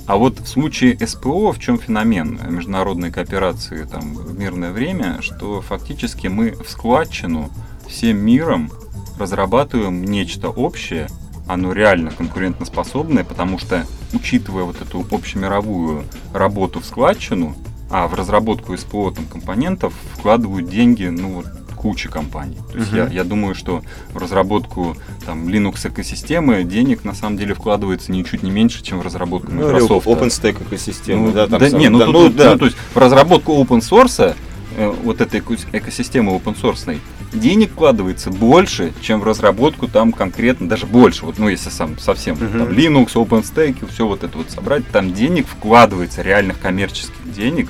А 0.07 0.17
вот 0.17 0.41
в 0.41 0.47
случае 0.47 0.99
СПО 1.07 1.53
в 1.53 1.59
чем 1.59 1.79
феномен 1.79 2.41
международной 2.49 3.11
кооперации 3.11 3.85
там, 3.85 4.15
в 4.15 4.39
мирное 4.39 4.73
время, 4.73 5.19
что 5.21 5.61
фактически 5.61 6.29
мы 6.29 6.53
в 6.53 6.71
складчину 6.71 7.51
всем 7.87 8.17
миром 8.17 8.71
разрабатываем 9.19 10.05
нечто 10.05 10.49
общее, 10.49 11.09
оно 11.47 11.73
реально 11.73 12.11
конкурентоспособное, 12.11 13.25
потому 13.25 13.59
что, 13.59 13.87
учитывая 14.13 14.65
вот 14.65 14.81
эту 14.81 15.07
общемировую 15.11 16.05
работу 16.33 16.81
в 16.81 16.85
складчину, 16.85 17.57
а 17.91 18.07
в 18.07 18.15
разработку 18.15 18.77
СПО 18.77 19.11
там, 19.11 19.25
компонентов 19.25 19.95
вкладывают 20.13 20.69
деньги, 20.69 21.07
ну, 21.07 21.37
вот, 21.37 21.47
куча 21.79 22.09
компаний. 22.09 22.59
То 22.73 22.79
есть 22.79 22.93
uh-huh. 22.93 23.09
я, 23.09 23.23
я 23.23 23.25
думаю, 23.25 23.55
что 23.55 23.83
в 24.13 24.19
разработку 24.19 24.97
там, 25.25 25.49
Linux 25.49 25.89
экосистемы 25.89 26.65
денег 26.65 27.05
на 27.05 27.15
самом 27.15 27.39
деле 27.39 27.55
вкладывается 27.55 28.11
ничуть 28.13 28.43
не 28.43 28.51
меньше, 28.51 28.83
чем 28.83 28.99
в 28.99 29.03
разработку 29.03 29.53
ну, 29.53 29.65
Microsoft. 29.65 30.07
Ну, 30.07 30.13
OpenStack 30.13 30.63
экосистемы, 30.67 31.29
ну, 31.29 31.33
да, 31.33 31.47
там 31.47 31.61
да, 31.61 31.71
сам, 31.71 31.79
не, 31.79 31.89
ну, 31.89 31.99
да, 31.99 32.07
тут, 32.07 32.15
ну, 32.15 32.31
да. 32.31 32.53
ну, 32.53 32.59
то 32.59 32.65
есть 32.67 32.77
в 32.93 32.97
разработку 32.97 33.53
open 33.53 33.79
source 33.79 34.35
э, 34.77 34.89
вот 35.03 35.21
этой 35.21 35.41
экосистемы 35.41 36.33
open 36.33 36.61
source 36.61 36.99
денег 37.33 37.73
вкладывается 37.73 38.31
больше, 38.31 38.93
чем 39.01 39.21
в 39.21 39.25
разработку 39.25 39.89
там 39.89 40.13
конкретно, 40.13 40.69
даже 40.69 40.87
больше. 40.87 41.25
Вот, 41.27 41.39
ну, 41.39 41.49
если 41.49 41.71
сам 41.71 41.99
совсем 41.99 42.37
uh-huh. 42.37 42.59
там, 42.59 42.69
Linux, 42.69 43.13
OpenStack, 43.15 43.89
все 43.93 44.07
вот 44.07 44.25
это 44.25 44.39
вот 44.39 44.51
собрать, 44.51 44.87
там 44.89 45.13
денег 45.13 45.47
вкладывается, 45.47 46.23
реальных 46.23 46.59
коммерческих 46.59 47.33
денег, 47.33 47.69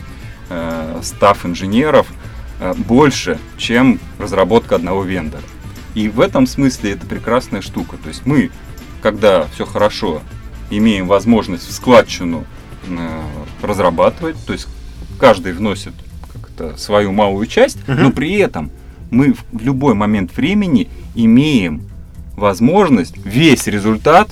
э, 0.50 1.00
став 1.02 1.44
инженеров 1.44 2.06
э, 2.60 2.74
больше, 2.74 3.38
чем 3.56 3.98
разработка 4.18 4.76
одного 4.76 5.02
вендора. 5.02 5.42
И 5.94 6.08
в 6.08 6.20
этом 6.20 6.46
смысле 6.46 6.92
это 6.92 7.06
прекрасная 7.06 7.60
штука. 7.60 7.96
То 7.96 8.08
есть 8.08 8.24
мы, 8.24 8.50
когда 9.02 9.46
все 9.54 9.66
хорошо, 9.66 10.22
имеем 10.70 11.08
возможность 11.08 11.68
в 11.68 11.72
складчину 11.72 12.44
э, 12.86 13.22
разрабатывать, 13.62 14.36
то 14.46 14.52
есть 14.52 14.68
каждый 15.18 15.52
вносит 15.52 15.94
как-то 16.58 16.76
свою 16.76 17.12
малую 17.12 17.46
часть, 17.46 17.78
uh-huh. 17.86 17.94
но 17.94 18.10
при 18.10 18.36
этом 18.36 18.70
мы 19.10 19.34
в 19.52 19.62
любой 19.62 19.94
момент 19.94 20.36
времени 20.36 20.88
имеем 21.14 21.82
возможность 22.36 23.16
весь 23.24 23.66
результат 23.66 24.28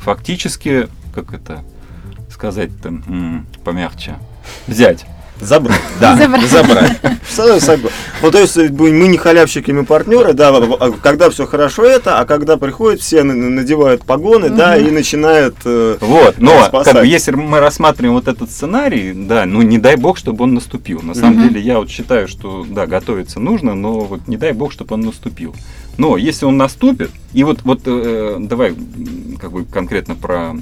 фактически, 0.00 0.88
как 1.14 1.32
это 1.34 1.64
сказать 2.30 2.70
там 2.80 3.46
помягче, 3.64 4.16
взять. 4.66 5.04
Забрать. 5.42 5.80
Да, 6.00 6.16
забрать. 6.48 7.00
забрать. 7.60 7.92
Ну, 8.22 8.30
то 8.30 8.38
есть 8.38 8.56
мы 8.56 9.08
не 9.08 9.18
халявщики, 9.18 9.72
мы 9.72 9.84
партнеры, 9.84 10.34
да, 10.34 10.50
а 10.50 10.92
когда 11.02 11.30
все 11.30 11.46
хорошо 11.46 11.84
это, 11.84 12.20
а 12.20 12.24
когда 12.24 12.56
приходят, 12.56 13.00
все 13.00 13.24
надевают 13.24 14.04
погоны, 14.04 14.50
да, 14.50 14.76
и 14.76 14.90
начинают 14.90 15.56
э, 15.64 15.96
Вот, 16.00 16.38
но 16.38 16.70
как 16.70 16.94
бы, 16.94 17.06
если 17.06 17.32
мы 17.32 17.58
рассматриваем 17.58 18.14
вот 18.14 18.28
этот 18.28 18.50
сценарий, 18.50 19.12
да, 19.14 19.44
ну 19.44 19.62
не 19.62 19.78
дай 19.78 19.96
бог, 19.96 20.16
чтобы 20.16 20.44
он 20.44 20.54
наступил. 20.54 21.00
На 21.02 21.14
самом 21.14 21.48
деле 21.48 21.60
я 21.60 21.78
вот 21.78 21.90
считаю, 21.90 22.28
что 22.28 22.64
да, 22.68 22.86
готовиться 22.86 23.40
нужно, 23.40 23.74
но 23.74 24.00
вот 24.00 24.28
не 24.28 24.36
дай 24.36 24.52
бог, 24.52 24.72
чтобы 24.72 24.94
он 24.94 25.00
наступил. 25.00 25.54
Но 25.98 26.16
если 26.16 26.46
он 26.46 26.56
наступит, 26.56 27.10
и 27.32 27.44
вот, 27.44 27.62
вот 27.62 27.82
э, 27.84 28.36
давай 28.40 28.74
как 29.40 29.52
бы 29.52 29.64
конкретно 29.64 30.14
про 30.14 30.56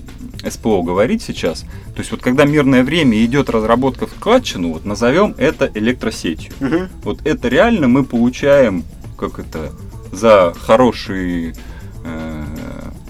СПО 0.48 0.82
говорить 0.82 1.22
сейчас, 1.22 1.60
то 1.60 1.98
есть 1.98 2.10
вот 2.10 2.20
когда 2.20 2.44
мирное 2.44 2.82
время 2.82 3.24
идет 3.24 3.50
разработка 3.50 4.06
в 4.06 4.10
вкладчину, 4.10 4.72
вот 4.72 4.84
назовем 4.84 5.34
это 5.38 5.70
электросетью. 5.74 6.52
Угу. 6.60 6.88
Вот 7.04 7.26
это 7.26 7.48
реально 7.48 7.88
мы 7.88 8.04
получаем, 8.04 8.84
как 9.16 9.38
это, 9.38 9.72
за 10.12 10.52
хорошую 10.58 11.54
э, 12.04 12.44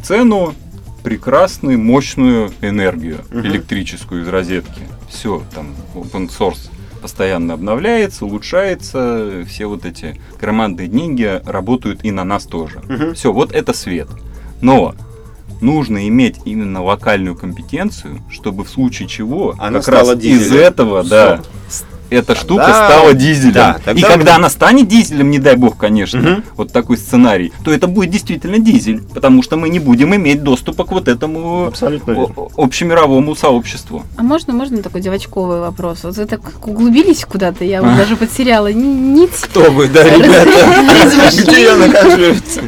цену 0.03 0.55
прекрасную, 1.03 1.79
мощную 1.79 2.53
энергию 2.61 3.21
угу. 3.31 3.41
электрическую 3.41 4.23
из 4.23 4.29
розетки. 4.29 4.83
Все, 5.09 5.43
там 5.55 5.75
open 5.95 6.29
source 6.29 6.71
постоянно 7.01 7.55
обновляется, 7.55 8.25
улучшается, 8.25 9.45
все 9.49 9.67
вот 9.67 9.85
эти 9.85 10.21
громадные 10.41 10.89
деньги 10.89 11.41
работают 11.45 12.05
и 12.05 12.11
на 12.11 12.25
нас 12.25 12.45
тоже. 12.45 12.79
Угу. 12.89 13.15
Все, 13.15 13.33
вот 13.33 13.53
это 13.53 13.73
свет. 13.73 14.09
Но 14.61 14.95
нужно 15.61 16.09
иметь 16.09 16.37
именно 16.45 16.83
локальную 16.83 17.37
компетенцию, 17.37 18.21
чтобы 18.31 18.65
в 18.65 18.69
случае 18.69 19.09
чего 19.09 19.55
Она 19.59 19.81
как 19.81 19.89
раз 19.89 20.15
из 20.17 20.53
этого, 20.53 21.03
Все. 21.03 21.11
да, 21.11 21.43
эта 22.11 22.27
тогда... 22.29 22.41
штука 22.41 22.69
стала 22.69 23.15
дизелем. 23.15 23.53
Да, 23.53 23.77
тогда... 23.85 24.01
И 24.01 24.03
когда 24.03 24.37
она 24.37 24.51
станет 24.51 24.89
дизелем, 24.89 25.31
не 25.31 25.39
дай 25.39 25.57
бог, 25.57 25.77
конечно, 25.77 26.33
угу. 26.33 26.43
вот 26.57 26.73
такой 26.73 26.97
сценарий, 26.97 27.53
то 27.65 27.73
это 27.73 27.87
будет 27.87 28.11
действительно 28.11 28.59
дизель, 28.59 29.03
потому 29.15 29.43
что 29.43 29.57
мы 29.57 29.69
не 29.69 29.79
будем 29.79 30.15
иметь 30.15 30.43
доступа 30.43 30.85
к 30.85 30.93
вот 30.93 31.09
этому 31.09 31.67
Абсолютно 31.67 32.27
общемировому 32.57 33.35
сообществу. 33.37 34.05
А 34.17 34.23
можно, 34.23 34.53
можно 34.53 34.83
такой 34.83 35.01
девочковый 35.01 35.61
вопрос? 35.61 36.05
Вот 36.05 36.17
вы 36.17 36.27
так 36.27 36.41
углубились 36.67 37.25
куда-то, 37.25 37.65
я 37.65 37.83
вот 37.83 37.97
даже 37.97 38.17
потеряла 38.17 38.73
нить. 38.73 39.31
Кто 39.43 39.71
вы, 39.71 39.89
да, 39.89 40.05
ребята? 40.05 41.31
Где 41.43 41.63
я 41.63 41.77
нахожусь? 41.77 42.59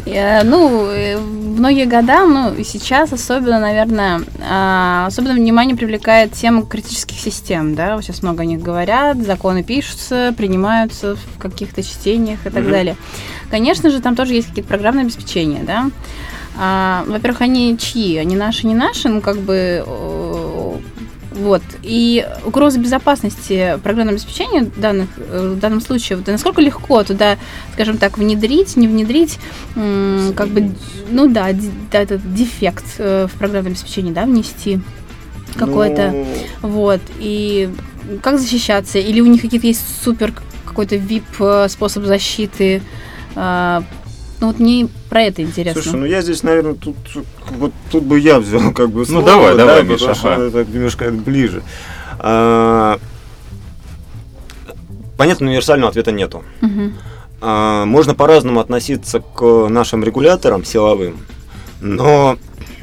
Ну, 0.44 0.86
э, 0.90 1.18
многие 1.62 1.84
года, 1.84 2.26
ну 2.26 2.52
и 2.52 2.64
сейчас 2.64 3.12
особенно, 3.12 3.60
наверное, 3.60 4.22
а, 4.40 5.06
особенно 5.06 5.34
внимание 5.34 5.76
привлекает 5.76 6.32
тема 6.32 6.66
критических 6.66 7.16
систем, 7.16 7.76
да, 7.76 8.02
сейчас 8.02 8.20
много 8.22 8.42
о 8.42 8.44
них 8.44 8.60
говорят, 8.60 9.18
законы 9.18 9.62
пишутся, 9.62 10.34
принимаются 10.36 11.14
в 11.14 11.38
каких-то 11.38 11.84
чтениях 11.84 12.40
и 12.44 12.50
так 12.50 12.64
mm-hmm. 12.64 12.70
далее. 12.70 12.96
Конечно 13.48 13.90
же, 13.90 14.00
там 14.00 14.16
тоже 14.16 14.34
есть 14.34 14.48
какие-то 14.48 14.68
программные 14.68 15.04
обеспечения, 15.04 15.62
да. 15.62 15.88
А, 16.58 17.04
во-первых, 17.06 17.42
они 17.42 17.78
чьи? 17.78 18.16
Они 18.16 18.34
наши, 18.34 18.66
не 18.66 18.74
наши, 18.74 19.08
ну 19.08 19.20
как 19.20 19.38
бы 19.38 19.84
вот. 21.34 21.62
И 21.82 22.26
угроза 22.44 22.78
безопасности 22.78 23.78
программного 23.82 24.16
обеспечения 24.16 24.70
данных, 24.76 25.08
э, 25.16 25.54
в 25.56 25.58
данном 25.58 25.80
случае, 25.80 26.18
вот, 26.18 26.26
насколько 26.26 26.60
легко 26.60 27.02
туда, 27.04 27.38
скажем 27.72 27.98
так, 27.98 28.18
внедрить, 28.18 28.76
не 28.76 28.88
внедрить, 28.88 29.38
как 29.74 30.48
бы, 30.48 30.72
ну 31.10 31.28
да, 31.28 31.48
да, 31.90 32.00
этот 32.00 32.34
дефект 32.34 32.84
э, 32.98 33.26
в 33.32 33.38
программном 33.38 33.72
обеспечении, 33.72 34.12
да, 34.12 34.24
внести 34.24 34.80
какой-то. 35.56 36.10
Ну... 36.10 36.26
Вот. 36.62 37.00
И 37.18 37.70
как 38.22 38.38
защищаться? 38.38 38.98
Или 38.98 39.20
у 39.20 39.26
них 39.26 39.42
какие-то 39.42 39.66
есть 39.66 39.82
супер 40.02 40.32
какой-то 40.64 40.96
VIP 40.96 41.68
способ 41.68 42.04
защиты? 42.04 42.82
А, 43.34 43.84
ну 44.42 44.48
вот 44.48 44.58
мне 44.58 44.88
про 45.08 45.22
это 45.22 45.40
интересно. 45.40 45.80
Слушай, 45.80 46.00
ну 46.00 46.04
я 46.04 46.20
здесь, 46.20 46.42
наверное, 46.42 46.74
тут 46.74 46.96
вот 47.58 47.72
тут 47.92 48.02
бы 48.02 48.18
я 48.18 48.40
взял 48.40 48.72
как 48.72 48.90
бы 48.90 48.98
ну, 48.98 49.04
слово, 49.04 49.20
Ну 49.20 49.26
давай, 49.26 49.56
да, 49.56 49.66
давай, 49.66 49.84
Миша. 49.84 50.10
Ага. 50.10 50.42
Это 50.42 50.64
немножко 50.64 51.12
ближе. 51.12 51.62
А, 52.18 52.98
понятно, 55.16 55.46
универсального 55.46 55.90
ответа 55.90 56.10
нету. 56.10 56.42
Угу. 56.60 56.92
А, 57.40 57.84
можно 57.84 58.16
по-разному 58.16 58.58
относиться 58.58 59.20
к 59.20 59.68
нашим 59.68 60.02
регуляторам 60.02 60.64
силовым, 60.64 61.18
но 61.80 62.36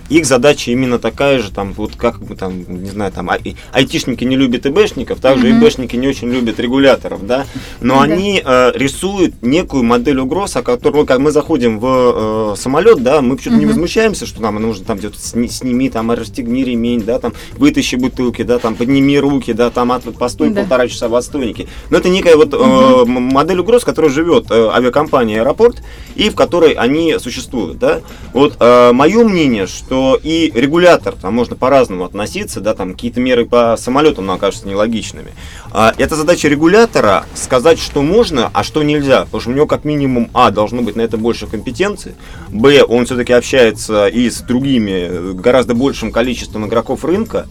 их 0.10 0.26
задача 0.26 0.72
именно 0.72 1.00
такая 1.00 1.40
же, 1.40 1.52
там, 1.52 1.74
вот 1.74 1.96
как 1.96 2.20
бы 2.20 2.36
там, 2.36 2.64
не 2.68 2.90
знаю, 2.90 3.12
там, 3.12 3.30
ай- 3.30 3.56
айтишники 3.72 4.24
не 4.24 4.36
любят 4.36 4.66
ИБшников, 4.66 5.20
также 5.20 5.48
mm-hmm. 5.48 5.64
ИБшники 5.64 5.96
не 5.96 6.08
очень 6.08 6.32
любят 6.32 6.60
регуляторов, 6.60 7.26
да, 7.26 7.46
но 7.80 7.96
mm-hmm. 7.96 8.12
они 8.12 8.42
э, 8.44 8.72
рисуют 8.76 9.42
некую 9.42 9.84
модель 9.84 10.20
угроз, 10.20 10.56
о 10.56 10.64
которой, 10.64 11.06
как 11.06 11.20
мы 11.20 11.32
заходим 11.32 11.80
в 11.80 12.54
э, 12.54 12.56
самолет, 12.58 13.04
да, 13.04 13.22
мы 13.22 13.36
почему-то 13.36 13.58
mm-hmm. 13.58 13.60
не 13.60 13.66
возмущаемся, 13.68 14.26
что 14.26 14.42
нам 14.42 14.56
нужно 14.56 14.86
там 14.86 14.98
где-то 14.98 15.20
сни, 15.20 15.48
сними, 15.48 15.90
там, 15.90 16.12
расстегни 16.12 16.64
ремень, 16.64 17.02
да, 17.02 17.20
там, 17.20 17.34
вытащи 17.58 17.96
бутылки, 17.96 18.42
да, 18.42 18.60
там, 18.60 18.76
подними 18.76 19.20
руки, 19.20 19.54
да, 19.54 19.70
там, 19.70 19.92
от, 19.92 20.04
постой 20.18 20.50
mm-hmm. 20.50 20.56
полтора 20.56 20.88
часа 20.88 21.08
в 21.08 21.16
отстойнике. 21.16 21.68
Но 21.90 21.98
это 21.98 22.10
некая 22.10 22.36
вот 22.36 22.54
э, 22.54 22.58
mm-hmm. 22.58 23.06
модель 23.06 23.60
угроз, 23.60 23.84
которая 23.84 24.12
живет 24.12 24.48
э, 24.50 24.70
авиакомпания 24.72 25.42
«Аэропорт», 25.42 25.84
и 26.16 26.30
в 26.30 26.36
которой 26.36 26.72
они 26.74 27.18
существуют, 27.20 27.78
да. 27.80 28.02
Вот 28.34 28.58
э, 28.60 28.92
мое 28.92 29.24
мнение, 29.24 29.68
что 29.68 29.99
и 30.22 30.52
регулятор, 30.54 31.16
там 31.16 31.34
можно 31.34 31.56
по-разному 31.56 32.06
относиться, 32.06 32.62
да, 32.62 32.74
там 32.74 32.94
какие-то 32.94 33.20
меры 33.20 33.46
по 33.46 33.76
самолетам 33.78 34.26
нам 34.26 34.40
кажутся 34.40 34.68
нелогичными. 34.68 35.34
А, 35.72 35.94
это 35.98 36.16
задача 36.16 36.48
регулятора 36.48 37.26
сказать, 37.36 37.80
что 37.80 38.02
можно, 38.02 38.50
а 38.54 38.64
что 38.64 38.84
нельзя, 38.84 39.26
потому 39.26 39.42
что 39.42 39.50
у 39.52 39.54
него 39.54 39.68
как 39.68 39.86
минимум, 39.86 40.30
а, 40.34 40.52
должно 40.52 40.82
быть 40.82 40.96
на 40.96 41.02
это 41.02 41.18
больше 41.18 41.48
компетенции, 41.48 42.16
б, 42.50 42.84
он 42.84 43.06
все-таки 43.06 43.34
общается 43.34 44.08
и 44.08 44.30
с 44.30 44.42
другими, 44.42 45.34
гораздо 45.34 45.74
большим 45.76 46.12
количеством 46.12 46.68
игроков 46.68 47.04
рынка, 47.06 47.48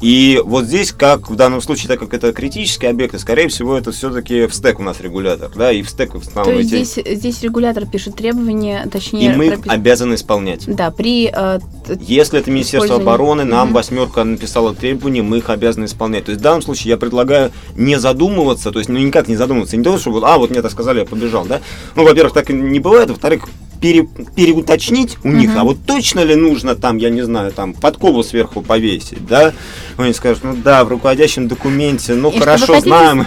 и 0.00 0.40
вот 0.44 0.66
здесь, 0.66 0.92
как 0.92 1.28
в 1.28 1.34
данном 1.34 1.60
случае, 1.60 1.88
так 1.88 1.98
как 1.98 2.14
это 2.14 2.32
критические 2.32 2.90
объекты, 2.90 3.18
скорее 3.18 3.48
всего, 3.48 3.76
это 3.76 3.90
все-таки 3.90 4.46
в 4.46 4.54
стек 4.54 4.78
у 4.78 4.82
нас 4.82 5.00
регулятор, 5.00 5.50
да, 5.54 5.72
и 5.72 5.82
в 5.82 5.90
стек 5.90 6.14
устанавливаете. 6.14 6.70
То 6.70 6.76
есть 6.76 6.92
здесь, 6.92 7.18
здесь 7.18 7.42
регулятор 7.42 7.86
пишет 7.86 8.14
требования, 8.14 8.86
точнее... 8.90 9.32
И 9.32 9.36
мы 9.36 9.48
пропис... 9.48 9.72
обязаны 9.72 10.14
исполнять. 10.14 10.64
Да, 10.66 10.90
при... 10.90 11.30
Э, 11.34 11.58
Если 12.00 12.38
это 12.38 12.50
Министерство 12.50 12.96
обороны, 12.96 13.44
нам 13.44 13.68
угу. 13.68 13.74
восьмерка 13.74 14.24
написала 14.24 14.74
требования, 14.74 15.22
мы 15.22 15.38
их 15.38 15.50
обязаны 15.50 15.86
исполнять. 15.86 16.26
То 16.26 16.30
есть 16.30 16.40
в 16.40 16.44
данном 16.44 16.62
случае 16.62 16.90
я 16.90 16.96
предлагаю 16.96 17.50
не 17.76 17.98
задумываться, 17.98 18.70
то 18.70 18.78
есть 18.78 18.88
ну 18.88 18.98
никак 18.98 19.26
не 19.26 19.36
задумываться, 19.36 19.76
не 19.76 19.82
то, 19.82 19.98
чтобы, 19.98 20.20
а, 20.24 20.38
вот 20.38 20.50
мне 20.50 20.60
это 20.60 20.70
сказали, 20.70 21.00
я 21.00 21.04
побежал, 21.04 21.44
да. 21.44 21.60
Ну, 21.96 22.04
во-первых, 22.04 22.34
так 22.34 22.48
не 22.50 22.78
бывает, 22.78 23.10
во-вторых, 23.10 23.48
пере, 23.80 24.06
переуточнить 24.36 25.18
у 25.24 25.28
них, 25.28 25.56
а 25.56 25.64
вот 25.64 25.78
точно 25.86 26.20
ли 26.20 26.34
нужно 26.34 26.74
там, 26.74 26.98
я 26.98 27.10
не 27.10 27.22
знаю, 27.22 27.52
там 27.52 27.72
подкову 27.72 28.22
сверху 28.22 28.62
повесить, 28.62 29.26
да? 29.26 29.52
Они 29.96 30.12
скажут, 30.12 30.44
ну 30.44 30.56
да, 30.56 30.84
в 30.84 30.88
руководящем 30.88 31.48
документе, 31.48 32.14
ну 32.14 32.30
И 32.30 32.38
хорошо, 32.38 32.80
знаем. 32.80 33.26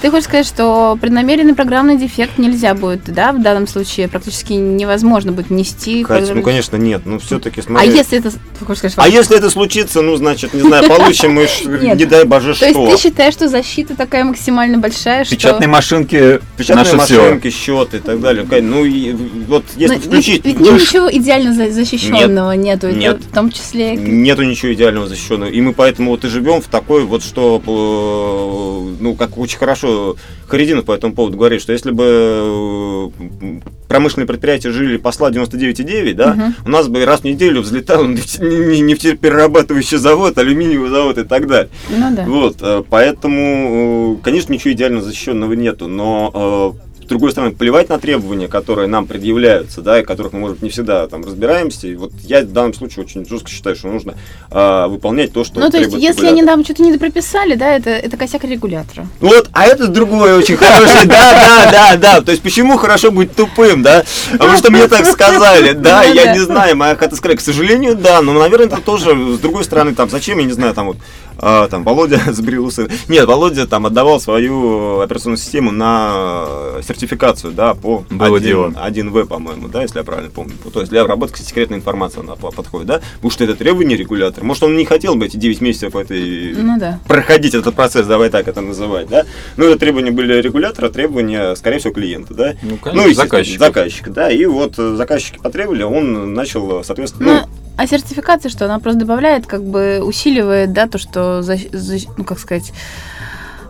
Ты 0.00 0.10
хочешь 0.10 0.26
сказать, 0.26 0.46
что 0.46 0.96
преднамеренный 1.00 1.54
программный 1.54 1.96
дефект 1.96 2.38
нельзя 2.38 2.74
будет, 2.74 3.02
да, 3.06 3.32
в 3.32 3.42
данном 3.42 3.66
случае 3.66 4.06
практически 4.06 4.52
невозможно 4.52 5.32
будет 5.32 5.50
нести. 5.50 6.04
Катя, 6.04 6.18
программ... 6.18 6.36
ну 6.36 6.42
конечно 6.44 6.76
нет, 6.76 7.02
ну 7.04 7.18
все-таки 7.18 7.62
смотри. 7.62 7.88
А 7.88 7.92
если 7.92 8.18
это, 8.18 8.30
хочешь 8.64 8.78
сказать, 8.78 8.94
а 8.96 9.08
если 9.08 9.36
это 9.36 9.50
случится, 9.50 10.00
ну 10.02 10.14
значит, 10.14 10.54
не 10.54 10.60
знаю, 10.60 10.88
получим 10.88 11.32
мы, 11.32 11.48
не 11.64 12.04
дай 12.04 12.24
боже 12.24 12.54
что. 12.54 12.72
То 12.72 12.80
есть 12.80 13.02
ты 13.02 13.08
считаешь, 13.08 13.34
что 13.34 13.48
защита 13.48 13.96
такая 13.96 14.22
максимально 14.22 14.78
большая, 14.78 15.24
что... 15.24 15.34
Печатные 15.34 15.68
машинки, 15.68 16.40
печатные 16.56 16.94
машинки, 16.94 17.50
счеты 17.50 17.96
и 17.96 18.00
так 18.00 18.20
далее. 18.20 18.46
Ну 18.62 18.84
и 18.84 19.12
вот 19.48 19.64
если 19.76 19.96
включить... 19.96 20.44
Ведь 20.44 20.60
ничего 20.60 21.10
идеально 21.10 21.52
защищенного 21.72 22.52
нету, 22.52 22.88
в 22.88 23.34
том 23.34 23.50
числе... 23.50 23.96
Нету 23.96 24.44
ничего 24.44 24.72
идеального 24.74 25.08
защищенного, 25.08 25.50
и 25.50 25.60
мы 25.60 25.72
поэтому 25.72 26.12
вот 26.12 26.24
и 26.24 26.28
живем 26.28 26.60
в 26.60 26.66
такой 26.66 27.04
вот, 27.04 27.24
что, 27.24 27.60
э, 27.66 29.02
ну 29.02 29.14
как 29.14 29.36
очень 29.38 29.58
хорошо 29.58 29.87
хорошо 29.88 30.16
Харидинов 30.48 30.84
по 30.86 30.92
этому 30.92 31.14
поводу 31.14 31.36
говорит, 31.36 31.60
что 31.60 31.72
если 31.72 31.90
бы 31.90 33.10
э, 33.20 33.60
промышленные 33.86 34.26
предприятия 34.26 34.70
жили 34.70 34.96
посла 34.96 35.30
99,9, 35.30 36.14
да, 36.14 36.32
угу. 36.32 36.42
у 36.64 36.70
нас 36.70 36.88
бы 36.88 37.04
раз 37.04 37.20
в 37.20 37.24
неделю 37.24 37.60
взлетал 37.60 38.04
нефтеперерабатывающий 38.06 39.98
завод, 39.98 40.38
алюминиевый 40.38 40.88
завод 40.88 41.18
и 41.18 41.24
так 41.24 41.46
далее. 41.46 41.68
Ну, 41.90 42.16
да. 42.16 42.24
Вот, 42.24 42.56
э, 42.60 42.82
поэтому, 42.88 44.16
э, 44.18 44.24
конечно, 44.24 44.52
ничего 44.52 44.72
идеально 44.72 45.02
защищенного 45.02 45.52
нету, 45.52 45.86
но 45.86 46.74
другой 47.08 47.32
стороны, 47.32 47.52
плевать 47.52 47.88
на 47.88 47.98
требования, 47.98 48.48
которые 48.48 48.86
нам 48.86 49.06
предъявляются, 49.06 49.80
да, 49.80 50.00
и 50.00 50.04
которых 50.04 50.32
мы, 50.32 50.40
может 50.40 50.62
не 50.62 50.70
всегда 50.70 51.06
там 51.08 51.24
разбираемся. 51.24 51.88
И 51.88 51.94
вот 51.94 52.12
я 52.22 52.42
в 52.42 52.52
данном 52.52 52.74
случае 52.74 53.04
очень 53.04 53.26
жестко 53.26 53.50
считаю, 53.50 53.76
что 53.76 53.88
нужно 53.88 54.14
э, 54.50 54.86
выполнять 54.88 55.32
то, 55.32 55.44
что 55.44 55.60
Ну, 55.60 55.70
то 55.70 55.78
есть, 55.78 55.94
если 55.94 56.26
они 56.26 56.42
нам 56.42 56.64
что-то 56.64 56.82
не 56.82 56.96
прописали, 56.96 57.54
да, 57.54 57.74
это, 57.74 57.90
это 57.90 58.16
косяк 58.16 58.44
регулятора. 58.44 59.06
Вот, 59.20 59.48
а 59.52 59.66
это 59.66 59.88
другое 59.88 60.36
очень 60.36 60.56
хорошее, 60.56 61.06
да, 61.06 61.32
да, 61.32 61.70
да, 61.70 61.96
да. 61.96 62.20
То 62.20 62.30
есть, 62.30 62.42
почему 62.42 62.76
хорошо 62.76 63.10
быть 63.10 63.34
тупым, 63.34 63.82
да? 63.82 64.04
Потому 64.32 64.56
что 64.56 64.70
мне 64.70 64.86
так 64.86 65.06
сказали, 65.06 65.72
да, 65.72 66.04
я 66.04 66.32
не 66.32 66.40
знаю, 66.40 66.76
моя 66.76 66.94
хата 66.94 67.16
сказать, 67.16 67.38
к 67.38 67.42
сожалению, 67.42 67.96
да, 67.96 68.22
но, 68.22 68.32
наверное, 68.32 68.66
это 68.66 68.80
тоже, 68.80 69.10
с 69.34 69.38
другой 69.38 69.64
стороны, 69.64 69.94
там, 69.94 70.10
зачем, 70.10 70.38
я 70.38 70.44
не 70.44 70.52
знаю, 70.52 70.74
там 70.74 70.88
вот, 70.88 70.96
а, 71.38 71.68
там 71.68 71.84
Володя 71.84 72.20
сбрил 72.32 72.66
усы. 72.66 72.88
Нет, 73.08 73.26
Володя 73.26 73.66
там 73.66 73.86
отдавал 73.86 74.20
свою 74.20 75.00
операционную 75.00 75.38
систему 75.38 75.70
на 75.70 76.46
сертификацию, 76.82 77.52
да, 77.52 77.74
по 77.74 78.04
Было 78.10 78.36
1, 78.36 78.76
1В, 78.76 79.26
по-моему, 79.26 79.68
да, 79.68 79.82
если 79.82 79.98
я 79.98 80.04
правильно 80.04 80.30
помню. 80.30 80.54
То 80.72 80.80
есть 80.80 80.90
для 80.90 81.02
обработки 81.02 81.40
секретной 81.40 81.78
информации 81.78 82.20
она 82.20 82.34
подходит, 82.34 82.88
да? 82.88 83.00
Потому 83.16 83.30
что 83.30 83.44
это 83.44 83.54
требование 83.54 83.96
регулятора. 83.96 84.44
Может, 84.44 84.64
он 84.64 84.76
не 84.76 84.84
хотел 84.84 85.14
бы 85.14 85.26
эти 85.26 85.36
9 85.36 85.60
месяцев 85.60 85.94
этой... 85.94 86.54
ну, 86.54 86.78
да. 86.78 87.00
проходить 87.06 87.54
этот 87.54 87.74
процесс, 87.74 88.06
давай 88.06 88.30
так 88.30 88.48
это 88.48 88.60
называть, 88.60 89.08
да? 89.08 89.24
Но 89.56 89.64
это 89.64 89.78
требования 89.78 90.10
были 90.10 90.34
регулятора, 90.40 90.88
требования, 90.88 91.54
скорее 91.54 91.78
всего, 91.78 91.92
клиента, 91.92 92.34
да? 92.34 92.54
Ну, 92.62 92.76
конечно, 92.78 93.08
ну, 93.08 93.14
заказчик. 93.14 93.58
Заказчик, 93.58 94.08
да. 94.08 94.30
И 94.30 94.44
вот 94.46 94.76
заказчики 94.76 95.38
потребовали, 95.38 95.82
он 95.84 96.34
начал, 96.34 96.82
соответственно... 96.82 97.46
Ну, 97.46 97.67
а 97.78 97.86
сертификация 97.86 98.50
что? 98.50 98.64
Она 98.64 98.80
просто 98.80 98.98
добавляет, 98.98 99.46
как 99.46 99.62
бы 99.62 100.00
усиливает, 100.02 100.72
да, 100.72 100.88
то, 100.88 100.98
что, 100.98 101.42
за, 101.42 101.56
за, 101.70 101.96
ну, 102.16 102.24
как 102.24 102.40
сказать, 102.40 102.72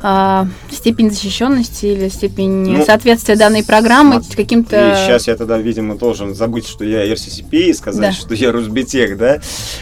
а, 0.01 0.47
степень 0.71 1.11
защищенности 1.11 1.87
или 1.87 2.09
степень 2.09 2.71
ну, 2.71 2.85
соответствия 2.85 3.37
данной 3.37 3.65
программы 3.65 4.21
смотри, 4.21 4.37
каким-то... 4.37 4.95
Сейчас 5.05 5.27
я 5.27 5.37
тогда, 5.37 5.59
видимо, 5.59 5.97
должен 5.97 6.35
забыть, 6.35 6.69
что 6.69 6.85
я 6.85 7.05
RCCP 7.07 7.51
и 7.51 7.73
сказать, 7.73 8.01
да. 8.01 8.13
что 8.13 8.35
я 8.35 8.53
Русбитех, 8.53 9.17
да? 9.19 9.41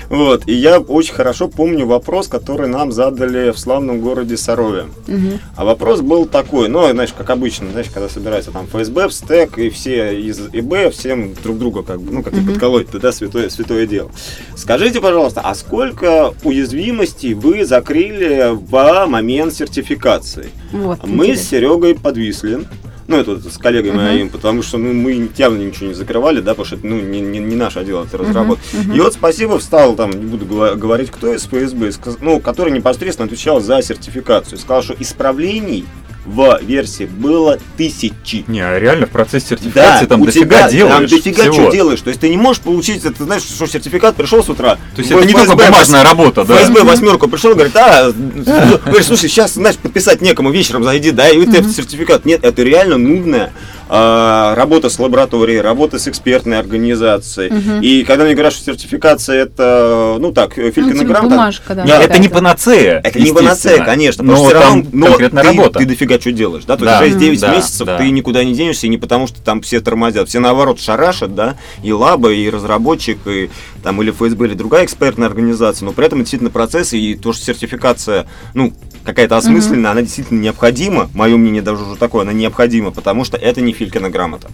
Вот. 0.09 0.45
И 0.47 0.55
я 0.55 0.81
очень 0.81 1.13
хорошо 1.13 1.49
помню 1.49 1.87
вопрос, 1.87 2.29
который 2.29 2.69
нам 2.69 2.93
задали 2.93 3.51
в 3.51 3.59
славном 3.59 4.01
городе 4.01 4.37
Сарове. 4.37 4.87
Угу. 5.07 5.39
А 5.57 5.65
вопрос 5.65 6.01
был 6.01 6.27
такой, 6.27 6.69
ну, 6.69 6.89
знаешь, 6.91 7.13
как 7.17 7.29
обычно, 7.31 7.71
знаешь, 7.71 7.89
когда 7.93 8.09
собирается 8.09 8.53
там 8.53 8.67
ФСБ, 8.67 9.11
стек 9.11 9.59
и 9.59 9.69
все 9.69 10.19
из 10.19 10.41
ИБ, 10.53 10.93
всем 10.95 11.35
друг 11.35 11.59
друга 11.59 11.83
как 11.83 12.01
бы, 12.01 12.13
ну, 12.13 12.23
как 12.23 12.33
угу. 12.33 12.53
подколоть-то, 12.53 12.99
да, 12.99 13.13
святое, 13.13 13.51
святое 13.51 13.87
дело. 13.87 14.11
Скажите, 14.57 15.01
пожалуйста, 15.01 15.43
а 15.43 15.55
сколько 15.55 16.33
уязвимостей 16.43 17.35
вы 17.35 17.65
закрыли 17.67 18.51
в 18.53 19.07
момент 19.07 19.53
сертификации? 19.53 20.06
Коммуникации. 20.07 20.51
Вот, 20.73 21.05
Мы 21.05 21.27
интересно. 21.27 21.45
с 21.45 21.49
Серегой 21.49 21.95
подвисли. 21.95 22.66
Ну, 23.09 23.16
это 23.19 23.38
с 23.38 23.57
коллегой 23.57 23.92
uh-huh. 23.92 24.05
моим, 24.05 24.29
потому 24.31 24.62
что 24.62 24.79
ну, 24.79 24.92
мы 24.92 25.31
явно 25.37 25.59
ничего 25.59 25.87
не 25.87 25.95
закрывали, 25.95 26.40
да, 26.40 26.53
потому 26.53 26.66
что 26.66 26.75
это 26.75 26.87
ну, 26.88 27.01
не, 27.01 27.21
не, 27.21 27.38
не 27.38 27.55
наше 27.55 27.85
дело, 27.85 28.05
это 28.05 28.19
разработка. 28.19 28.64
Uh-huh. 28.73 28.88
Uh-huh. 28.88 28.97
И 28.97 29.01
вот 29.01 29.12
спасибо 29.14 29.59
встал, 29.61 29.95
там, 29.95 30.11
не 30.11 30.27
буду 30.27 30.45
говорить, 30.45 31.12
кто 31.12 31.33
из 31.33 31.45
ФСБ, 31.45 31.92
ну, 32.21 32.40
который 32.40 32.73
непосредственно 32.73 33.27
отвечал 33.27 33.61
за 33.61 33.81
сертификацию. 33.81 34.59
Сказал, 34.59 34.83
что 34.83 34.97
исправлений 34.99 35.87
в 36.27 36.59
версии 36.62 37.05
было 37.05 37.59
тысячи. 37.77 38.45
Не, 38.49 38.61
а 38.61 38.79
реально 38.79 39.07
в 39.07 39.11
процессе 39.11 39.47
сертификации 39.51 40.05
да, 40.05 40.07
там 40.07 40.25
дофига 40.25 40.69
тебя, 40.69 40.71
делаешь 40.71 41.11
Там 41.11 41.19
дофига 41.19 41.43
всего. 41.43 41.55
что 41.55 41.71
делаешь. 41.71 42.01
То 42.01 42.09
есть 42.09 42.21
ты 42.21 42.29
не 42.29 42.37
можешь 42.37 42.62
получить, 42.62 43.05
это 43.05 43.25
знаешь, 43.25 43.43
что 43.43 43.67
сертификат 43.67 44.17
пришел 44.17 44.43
с 44.43 44.49
утра. 44.49 44.77
То 44.95 45.01
есть 45.03 45.11
это 45.11 45.25
не 45.25 45.33
только 45.33 45.57
бумажная 45.57 46.03
работа, 46.03 46.45
да? 46.45 46.57
ФСБ 46.57 46.83
восьмерку 46.83 47.29
пришел 47.29 47.53
и 47.53 47.55
говорит, 47.55 47.77
а, 47.77 48.12
говорит, 48.12 49.07
слушай, 49.07 49.29
сейчас, 49.29 49.55
знаешь, 49.55 49.77
подписать 49.77 50.21
некому, 50.21 50.51
вечером 50.51 50.85
зайди, 50.85 51.12
да, 51.12 51.29
и 51.29 51.39
вот 51.39 51.55
этот 51.55 51.75
сертификат. 51.75 52.25
Нет, 52.25 52.45
это 52.45 52.62
реально 52.62 52.99
нудная 52.99 53.53
работа 53.88 54.90
с 54.90 54.99
лабораторией, 54.99 55.61
работа 55.61 55.99
с 55.99 56.09
экспертной 56.09 56.59
организацией. 56.59 57.53
Мгм. 57.53 57.81
И 57.83 58.05
когда 58.05 58.25
мне 58.25 58.35
говорят, 58.35 58.53
что 58.53 58.64
сертификация 58.64 59.37
это, 59.42 60.16
ну 60.18 60.33
так, 60.33 60.57
Ну, 60.57 60.70
филька 60.72 60.90
на 60.90 61.01
типа 61.01 61.05
грамота, 61.05 61.35
бумажка, 61.35 61.75
да. 61.75 61.85
Нет, 61.85 62.01
это 62.03 62.18
не 62.18 62.29
панацея. 62.29 63.01
это 63.05 63.20
не 63.20 63.33
панацея, 63.33 63.85
конечно, 63.85 64.25
Но 64.25 64.33
потому 64.33 64.51
что 64.51 64.59
всё 64.59 64.66
там 64.68 64.75
равно 64.83 64.90
но 64.92 65.07
конкретная 65.07 65.42
ты, 65.42 65.49
работа. 65.49 65.79
ты 65.79 65.85
дофига 65.87 66.20
что 66.20 66.33
делаешь, 66.33 66.64
да? 66.64 66.77
То 66.77 66.85
Да. 66.85 67.03
есть 67.05 67.16
6-9 67.16 67.40
Да, 67.40 67.55
месяцев 67.55 67.87
да. 67.87 67.99
ты 67.99 68.11
никуда 68.11 68.44
не 68.44 68.55
денешься, 68.55 68.87
и 68.87 68.90
не 68.90 68.99
потому 68.99 69.27
что 69.27 69.40
там 69.40 69.61
все 69.62 69.81
тормозят. 69.81 70.29
Все 70.29 70.40
наоборот 70.40 70.81
шарашат, 70.81 71.35
да, 71.35 71.57
и 71.83 71.92
лаба, 71.92 72.33
и 72.33 72.51
разработчик, 72.51 73.18
и 73.27 73.51
там 73.83 74.03
или 74.03 74.11
ФСБ, 74.11 74.46
или 74.46 74.55
другая 74.55 74.85
экспертная 74.85 75.29
организация, 75.29 75.87
но 75.87 75.92
при 75.92 76.07
этом 76.07 76.18
это 76.18 76.25
действительно 76.25 76.51
процесс, 76.51 76.92
и 76.92 77.14
то, 77.14 77.33
что 77.33 77.44
сертификация, 77.44 78.27
ну, 78.55 78.72
какая-то 79.07 79.37
осмысленная, 79.37 79.92
она 79.92 80.03
действительно 80.03 80.40
необходима, 80.40 81.09
мое 81.14 81.37
мнение 81.37 81.62
даже 81.62 81.85
уже 81.85 81.97
такое, 81.97 82.23
она 82.23 82.33
необходима, 82.33 82.90
потому 82.90 83.25
что 83.25 83.37
это 83.37 83.61
не 83.61 83.73
Филькина 83.73 84.11
грамота. 84.11 84.49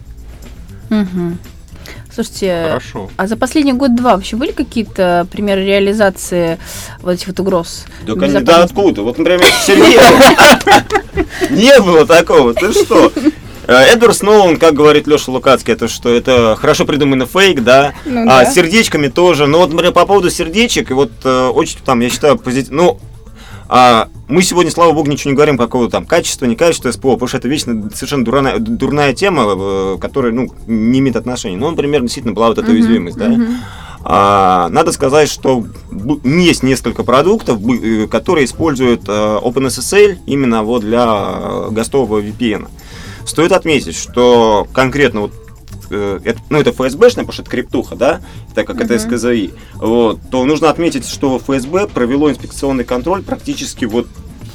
Мгм. 0.90 1.38
Слушайте, 2.14 2.66
Хорошо. 2.68 3.10
а 3.16 3.26
за 3.26 3.36
последний 3.36 3.72
год-два 3.72 4.14
вообще 4.14 4.36
были 4.36 4.52
какие-то 4.52 5.26
примеры 5.32 5.64
реализации 5.64 6.58
вот 7.00 7.12
этих 7.12 7.28
вот 7.28 7.40
угроз? 7.40 7.86
Да, 8.06 8.14
конечно, 8.14 8.42
да 8.42 8.62
откуда? 8.64 9.00
Вот, 9.00 9.16
например, 9.16 9.42
Сергей. 9.66 9.98
Не 11.50 11.80
было 11.80 12.06
такого, 12.06 12.52
ты 12.52 12.70
что? 12.72 13.10
Э, 13.66 13.94
Эдвард 13.94 14.16
Сноун, 14.16 14.58
как 14.58 14.74
говорит 14.74 15.06
Леша 15.06 15.32
Лукацкий, 15.32 15.72
это 15.72 15.88
что, 15.88 16.10
это 16.10 16.58
хорошо 16.60 16.84
придуманный 16.84 17.26
фейк, 17.26 17.62
да? 17.62 17.94
Ну 18.04 18.24
а 18.24 18.44
да. 18.44 18.50
сердечками 18.50 19.08
тоже. 19.08 19.46
Но 19.46 19.58
вот, 19.58 19.70
например, 19.70 19.92
по 19.92 20.04
поводу 20.04 20.28
сердечек, 20.30 20.90
и 20.90 20.94
вот 20.94 21.12
э, 21.24 21.46
очень 21.46 21.78
там, 21.82 22.00
я 22.00 22.10
считаю, 22.10 22.36
позитивно. 22.36 22.82
Ну, 22.82 23.00
а, 23.74 24.11
мы 24.28 24.42
сегодня, 24.42 24.70
слава 24.70 24.92
богу, 24.92 25.08
ничего 25.11 25.30
не 25.30 25.35
говорим 25.35 25.56
какого 25.56 25.88
там 25.88 26.04
качества, 26.04 26.44
не 26.44 26.56
качества 26.56 26.90
СПО, 26.90 27.14
потому 27.14 27.28
что 27.28 27.38
это 27.38 27.48
вечно 27.48 27.88
совершенно 27.94 28.22
дурная, 28.22 28.58
дурная 28.58 29.14
тема, 29.14 29.44
э, 29.46 29.96
которая, 29.98 30.30
ну, 30.30 30.48
не 30.66 30.98
имеет 30.98 31.16
отношения. 31.16 31.56
Ну, 31.56 31.70
например, 31.70 32.02
действительно 32.02 32.35
была 32.35 32.48
вот 32.48 32.58
эта 32.58 32.70
уязвимость, 32.70 33.16
да? 33.16 33.35
А, 34.04 34.68
надо 34.68 34.92
сказать, 34.92 35.30
что 35.30 35.64
есть 36.22 36.62
несколько 36.62 37.02
продуктов, 37.02 37.61
э, 37.66 38.08
которые 38.08 38.44
используют 38.44 39.08
э, 39.08 39.11
OpenSSL 39.11 40.18
именно 40.26 40.64
вот 40.64 40.82
для 40.82 41.68
гостового 41.70 42.20
VPN. 42.20 42.68
Стоит 43.24 43.52
отметить, 43.52 43.96
что 43.96 44.66
конкретно 44.74 45.22
вот 45.22 45.32
э, 45.92 46.20
это, 46.24 46.40
ну, 46.50 46.59
это 46.59 46.72
ФСБшная, 46.72 47.24
потому 47.24 47.33
что 47.33 47.42
это 47.42 47.50
криптуха, 47.50 47.96
да, 47.96 48.20
так 48.55 48.66
как 48.66 48.81
это. 48.81 48.98
СКЗИ, 48.98 49.52
вот, 49.74 50.20
то 50.31 50.44
нужно 50.44 50.70
отметить, 50.70 51.07
что 51.09 51.38
ФСБ 51.38 51.88
провело 51.88 52.31
инспекционный 52.31 52.85
контроль 52.85 53.22
практически 53.22 53.85
вот 53.85 54.07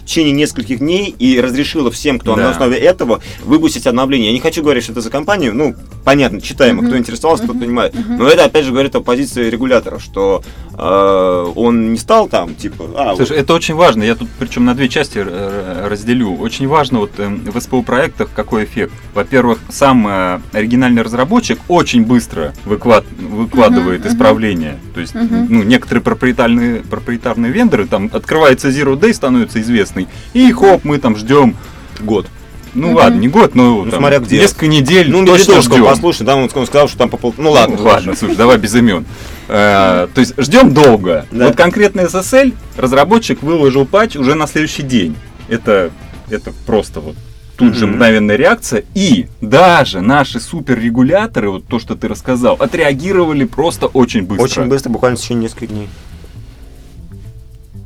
течение 0.07 0.31
нескольких 0.31 0.79
дней 0.79 1.13
и 1.19 1.39
разрешило 1.39 1.91
всем, 1.91 2.17
кто 2.17 2.35
Да. 2.35 2.43
на 2.43 2.49
основе 2.51 2.77
этого 2.77 3.19
выпустить 3.43 3.85
обновление. 3.85 4.27
Я 4.29 4.33
не 4.33 4.39
хочу 4.39 4.63
говорить, 4.63 4.83
что 4.83 4.93
это 4.93 5.01
за 5.01 5.09
компанию, 5.11 5.53
ну, 5.53 5.75
понятно, 6.03 6.41
читаемо, 6.41 6.83
кто 6.85 6.97
интересовался, 6.97 7.43
тот 7.45 7.55
Мгм. 7.57 7.59
понимает. 7.65 7.93
Но 8.07 8.27
это, 8.27 8.45
опять 8.45 8.65
же, 8.65 8.71
говорит 8.71 8.95
о 8.95 9.01
позиции 9.01 9.49
регулятора, 9.49 9.99
что 9.99 10.41
э, 10.79 11.51
он 11.55 11.91
не 11.91 11.97
стал 11.97 12.27
там, 12.29 12.53
типа, 12.53 12.85
а, 12.95 13.07
вот, 13.09 13.17
Слушай, 13.17 13.37
это 13.37 13.53
очень 13.55 13.73
важно. 13.73 14.03
Я 14.03 14.13
тут 14.13 14.29
причем 14.37 14.63
на 14.63 14.75
две 14.75 14.87
части 14.89 15.17
э, 15.25 15.87
разделю. 15.89 16.35
Очень 16.35 16.67
важно 16.67 16.99
вот 16.99 17.11
эм, 17.19 17.41
в 17.51 17.59
СПО 17.59 17.81
проектах 17.81 18.29
какой 18.35 18.65
эффект. 18.65 18.93
Во-первых, 19.15 19.57
сам 19.69 20.07
э, 20.07 20.39
оригинальный 20.53 21.01
разработчик 21.01 21.59
очень 21.67 22.05
быстро 22.05 22.53
выклад- 22.65 23.05
выкладывает 23.19 24.05
исправления. 24.05 24.79
То 24.93 25.01
есть, 25.01 25.15
ну, 25.15 25.63
некоторые 25.63 26.03
проприетарные, 26.03 26.81
проприетарные 26.81 27.51
вендоры, 27.51 27.87
там 27.87 28.09
открывается 28.13 28.69
Zero 28.69 28.95
Day, 28.99 29.13
становится 29.13 29.59
известный, 30.03 30.07
и 30.33 30.51
хоп, 30.51 30.83
мы 30.83 30.97
там 30.99 31.15
ждем 31.15 31.55
год. 31.99 32.27
Ну 32.73 32.87
Мгм. 32.89 32.95
ладно, 32.97 33.19
не 33.19 33.27
год, 33.27 33.55
но 33.55 33.83
Ну, 33.85 33.89
там 33.91 34.01
смотря 34.01 34.19
где. 34.19 34.39
несколько 34.39 34.67
недель 34.67 35.09
Ну, 35.09 35.25
точно 35.25 35.61
ждем. 35.61 35.83
послушай, 35.85 36.23
да, 36.23 36.35
он 36.35 36.49
сказал, 36.49 36.87
что 36.87 36.97
там 36.97 37.09
по 37.09 37.17
пол... 37.17 37.33
Ну, 37.37 37.51
ладно. 37.51 37.75
Ну, 37.77 37.83
ладно, 37.83 38.15
слушай, 38.15 38.35
давай 38.35 38.57
без 38.57 38.75
имен. 38.75 39.05
Э, 39.47 40.07
То 40.13 40.21
есть 40.21 40.33
ждем 40.37 40.73
долго. 40.73 41.25
Вот 41.31 41.55
конкретно 41.55 42.01
SSL 42.01 42.53
разработчик 42.75 43.41
выложил 43.41 43.85
патч 43.85 44.15
уже 44.15 44.35
на 44.35 44.45
следующий 44.47 44.83
день. 44.83 45.15
Это, 45.47 45.89
это 46.29 46.51
просто 46.67 46.99
вот 46.99 47.15
тут 47.55 47.73
же 47.73 47.87
мгновенная 47.87 48.35
реакция. 48.35 48.83
И 48.93 49.27
даже 49.41 50.01
наши 50.01 50.39
суперрегуляторы, 50.39 51.49
вот 51.49 51.65
то, 51.65 51.79
что 51.79 51.95
ты 51.95 52.07
рассказал, 52.07 52.57
отреагировали 52.59 53.45
просто 53.45 53.87
очень 53.87 54.21
быстро. 54.23 54.43
Очень 54.43 54.65
быстро, 54.65 54.89
буквально 54.91 55.17
в 55.17 55.21
течение 55.21 55.45
нескольких 55.45 55.69
дней. 55.69 55.89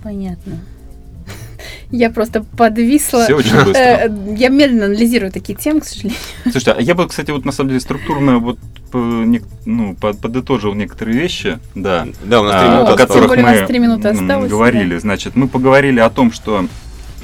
Понятно. 0.04 0.60
Я 1.92 2.10
просто 2.10 2.44
подвисла. 2.58 3.26
Все 3.26 3.36
очень 3.36 3.56
быстро. 3.64 3.74
Э, 3.80 4.10
Я 4.38 4.50
медленно 4.50 4.86
анализирую 4.86 5.32
такие 5.32 5.58
темы, 5.58 5.82
к 5.82 5.86
сожалению. 5.86 6.18
Слушайте, 6.44 6.72
а 6.72 6.82
я 6.82 6.96
бы, 6.96 7.08
кстати, 7.08 7.32
вот 7.32 7.44
на 7.46 7.52
самом 7.52 7.70
деле 7.70 7.82
структурно 7.82 8.40
вот 8.40 8.58
ну, 8.94 9.96
под- 9.96 10.20
подытожил 10.20 10.74
некоторые 10.74 11.18
вещи, 11.18 11.60
да. 11.76 12.08
Да, 12.24 12.42
у 12.42 12.44
нас 12.44 12.54
а, 12.56 12.60
три 12.60 12.68
О, 12.70 12.76
минуты 12.76 12.92
о 12.92 12.98
которых 12.98 13.30
мы 13.30 13.38
нас 13.42 13.68
три 13.68 13.80
минуты 13.80 14.08
м, 14.10 14.20
осталось, 14.22 14.50
говорили. 14.50 14.98
Значит, 14.98 15.36
мы 15.36 15.48
поговорили 15.48 16.00
о 16.00 16.10
том, 16.10 16.32
что 16.32 16.66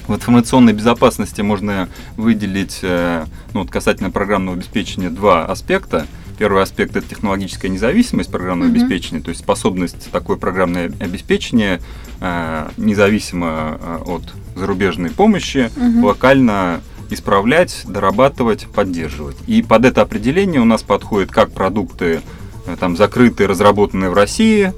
в 0.07 0.13
информационной 0.15 0.71
безопасности 0.73 1.41
можно 1.41 1.89
выделить, 2.15 2.79
э, 2.83 3.25
ну, 3.53 3.61
вот 3.61 3.69
касательно 3.69 4.11
программного 4.11 4.57
обеспечения, 4.57 5.09
два 5.09 5.45
аспекта. 5.45 6.07
Первый 6.37 6.61
аспект 6.63 6.95
это 6.95 7.07
технологическая 7.07 7.67
независимость 7.67 8.31
программного 8.31 8.69
Мгм. 8.69 8.77
обеспечения, 8.77 9.21
то 9.21 9.29
есть 9.29 9.41
способность 9.41 10.09
такое 10.11 10.37
программное 10.37 10.91
обеспечение 10.99 11.81
э, 12.21 12.67
независимо 12.77 14.01
от 14.05 14.23
зарубежной 14.57 15.11
помощи 15.11 15.69
Мгм. 15.75 16.03
локально 16.05 16.81
исправлять, 17.09 17.83
дорабатывать, 17.87 18.67
поддерживать. 18.67 19.37
И 19.47 19.61
под 19.61 19.85
это 19.85 20.01
определение 20.01 20.59
у 20.61 20.65
нас 20.65 20.83
подходят 20.83 21.31
как 21.31 21.51
продукты 21.51 22.21
э, 22.65 22.75
там 22.79 22.97
закрытые, 22.97 23.47
разработанные 23.47 24.09
в 24.09 24.13
России, 24.13 24.73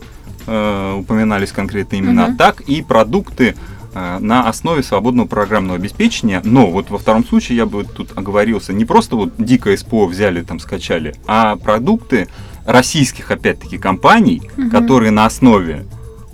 э, 0.46 0.94
упоминались 1.00 1.52
конкретные 1.52 2.02
имена, 2.02 2.28
Мгм. 2.28 2.38
так 2.38 2.62
и 2.62 2.82
продукты 2.84 3.56
э, 3.96 4.18
на 4.20 4.48
основе 4.48 4.84
свободного 4.84 5.26
программного 5.28 5.78
обеспечения. 5.78 6.42
Но 6.44 6.68
вот 6.70 6.92
во 6.92 7.00
втором 7.00 7.26
случае 7.26 7.58
я 7.58 7.66
бы 7.66 7.84
тут 7.84 8.16
оговорился, 8.16 8.72
не 8.74 8.86
просто 8.86 9.16
вот 9.16 9.34
дикое 9.40 9.76
СПО 9.76 10.06
взяли, 10.06 10.42
там 10.44 10.60
скачали, 10.60 11.16
а 11.26 11.56
продукты 11.56 12.28
российских, 12.68 13.32
опять-таки, 13.32 13.80
компаний, 13.80 14.44
Мгм. 14.56 14.70
которые 14.70 15.10
на 15.10 15.26
основе 15.26 15.86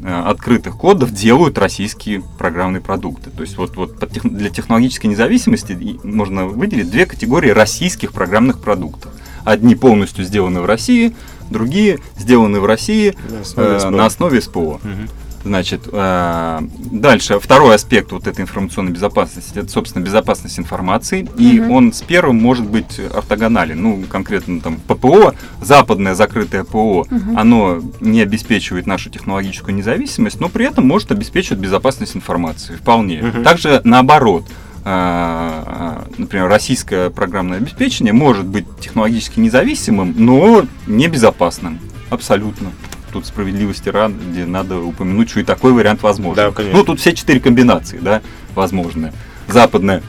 открытых 0.04 0.78
кодов 0.78 1.12
делают 1.12 1.58
российские 1.58 2.22
программные 2.38 2.82
продукты. 2.82 3.30
То 3.30 3.42
есть 3.42 3.58
вот, 3.58 3.76
вот 3.76 3.98
для 4.24 4.50
технологической 4.50 5.10
независимости 5.10 6.00
можно 6.04 6.46
выделить 6.46 6.90
две 6.92 7.06
категории 7.06 7.50
российских 7.50 8.12
программных 8.12 8.60
продуктов. 8.60 9.14
Одни 9.44 9.76
полностью 9.76 10.26
сделаны 10.26 10.62
в 10.62 10.66
России, 10.66 11.16
другие 11.50 12.00
сделаны 12.18 12.60
в 12.60 12.66
России 12.66 13.16
На 13.30 13.42
основе 13.42 13.70
э, 13.76 13.80
СПО. 13.80 13.90
на 13.92 14.06
основе 14.06 14.42
СПО. 14.42 14.80
Мгм. 14.84 15.10
Значит, 15.46 15.82
э, 15.92 16.62
дальше 16.92 17.40
второй 17.40 17.76
аспект 17.76 18.12
вот 18.12 18.26
этой 18.26 18.42
информационной 18.42 18.92
безопасности, 18.92 19.60
это, 19.60 19.70
собственно, 19.70 20.04
безопасность 20.04 20.58
информации, 20.58 21.30
и 21.38 21.60
он 21.60 21.94
с 21.94 22.02
первым 22.02 22.42
может 22.42 22.66
быть 22.68 23.00
ортогонален. 23.14 23.80
Ну, 23.80 24.04
конкретно 24.10 24.60
там 24.60 24.78
ППО, 24.88 25.36
западное 25.62 26.16
закрытое 26.16 26.64
ПО, 26.64 27.06
Мгм. 27.10 27.38
оно 27.38 27.80
не 28.00 28.22
обеспечивает 28.22 28.88
нашу 28.88 29.12
технологическую 29.12 29.76
независимость, 29.76 30.40
но 30.40 30.50
при 30.50 30.66
этом 30.66 30.88
может 30.88 31.12
обеспечивать 31.12 31.60
безопасность 31.60 32.16
информации 32.16 32.74
вполне. 32.76 33.22
Мгм. 33.22 33.44
Также 33.44 33.82
наоборот. 33.84 34.46
э, 34.88 36.02
Например, 36.18 36.48
российское 36.48 37.10
программное 37.10 37.58
обеспечение 37.58 38.14
может 38.14 38.46
быть 38.46 38.66
технологически 38.80 39.40
независимым, 39.40 40.14
но 40.18 40.66
небезопасным. 40.88 41.80
Абсолютно. 42.10 42.70
Тут 43.16 43.26
справедливости 43.26 43.88
ради 43.88 44.42
надо 44.42 44.78
упомянуть, 44.78 45.30
что 45.30 45.40
и 45.40 45.44
такой 45.44 45.72
вариант 45.72 46.04
возможен. 46.04 46.36
Да, 46.36 46.52
конечно. 46.52 46.78
Ну, 46.78 46.84
тут 46.84 47.00
все 47.00 47.14
четыре 47.14 47.40
комбинации, 47.40 47.98
да, 47.98 48.22
возможны. 48.56 49.14
Западная 49.48 50.04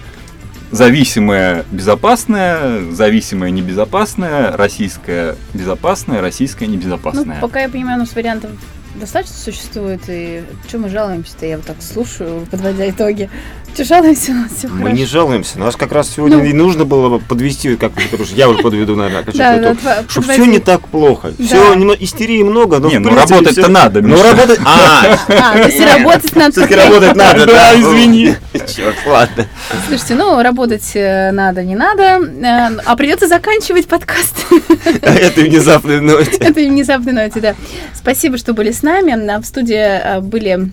зависимая 0.73 1.65
безопасная, 1.71 2.91
зависимая 2.91 3.51
небезопасная, 3.51 4.57
российская 4.57 5.37
безопасная, 5.55 6.21
российская 6.21 6.67
Ну, 6.67 6.73
небезопасная. 6.73 7.41
пока 7.41 7.61
я 7.61 7.69
понимаю, 7.69 7.99
у 7.99 8.01
нас 8.01 8.13
вариантов 8.13 8.51
достаточно 9.01 9.37
существует, 9.37 10.01
и 10.09 10.43
что 10.69 10.79
мы 10.79 10.89
жалуемся-то, 10.89 11.47
я 11.47 11.57
вот 11.57 11.67
так 11.67 11.77
слушаю, 11.81 12.47
подводя 12.51 12.89
итоги. 12.91 13.29
Что 13.75 13.85
жалуемся, 13.85 14.31
у 14.33 14.35
нас 14.37 14.53
все 14.57 14.69
Мы 14.69 14.79
хорошо. 14.79 14.97
не 14.97 15.05
жалуемся. 15.05 15.59
Нас 15.59 15.77
как 15.77 15.93
раз 15.93 16.09
сегодня 16.09 16.39
Ну. 16.39 16.45
и 16.45 16.53
нужно 16.55 16.87
было 16.87 17.11
бы 17.11 17.19
подвести, 17.21 17.77
как 17.77 17.93
потому 17.93 18.25
что 18.25 18.35
я 18.35 18.49
уже 18.49 18.63
подведу, 18.63 18.97
наверное, 18.97 19.23
Да, 19.35 19.59
да, 19.59 19.75
что 19.75 19.87
тва- 19.89 20.05
все 20.09 20.21
подводи. 20.23 20.51
не 20.51 20.59
так 20.61 20.89
плохо. 20.89 21.33
Да. 21.39 21.45
Все 21.45 21.75
истерии 22.01 22.43
много, 22.43 22.79
но 22.79 22.89
Не, 22.89 22.97
в 22.97 23.01
ну 23.03 23.15
работать-то 23.15 23.61
всё- 23.63 23.69
надо, 23.69 24.01
Ну 24.01 24.23
работать. 24.23 24.59
А, 24.65 25.19
А, 25.29 25.53
то 25.53 25.67
есть 25.69 25.81
работать 25.81 26.35
надо. 26.37 26.53
все-таки 26.53 26.75
работать 26.75 27.15
надо, 27.17 27.47
Да, 27.47 27.79
извини. 27.79 28.35
Черт, 28.55 28.97
ладно. 29.07 29.47
Слушайте, 29.89 30.15
ну, 30.15 30.43
работать 30.43 30.93
э, 30.95 31.31
надо, 31.33 31.63
не 31.63 31.77
надо, 31.77 32.03
э, 32.03 32.79
а 32.85 32.97
придется 32.97 33.29
заканчивать 33.29 33.87
подкаст. 33.89 34.35
Это 35.03 35.41
внезапная 35.43 36.01
ноте. 36.01 36.31
Это 36.41 36.61
внезапной 36.61 37.13
ноте, 37.13 37.41
да. 37.41 37.55
Спасибо, 37.95 38.39
что 38.39 38.55
были 38.55 38.71
с 38.73 38.83
нами. 38.87 39.13
На- 39.13 39.41
В 39.41 39.45
студии 39.45 39.75
э, 39.77 40.21
были 40.21 40.71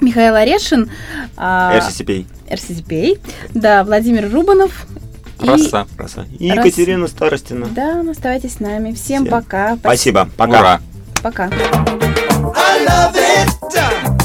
Михаил 0.00 0.34
Орешин, 0.36 0.90
а, 1.36 1.76
RCCP. 1.76 2.26
RCCPA, 2.48 3.18
да, 3.54 3.84
Владимир 3.84 4.30
Рубанов 4.32 4.86
Роса. 5.40 5.86
Роса. 5.96 6.24
И 6.38 6.50
Роса. 6.50 6.62
Екатерина 6.62 7.06
Старостина. 7.08 7.66
Да, 7.66 8.02
оставайтесь 8.10 8.54
с 8.54 8.60
нами. 8.60 8.92
Всем 8.92 9.24
Всем 9.24 9.26
пока. 9.26 9.76
Спасибо. 9.76 10.28
Пока. 10.36 10.60
Ура. 10.60 10.80
Пока. 11.22 11.44
I 12.54 12.86
love 12.86 13.14
it. 13.14 14.17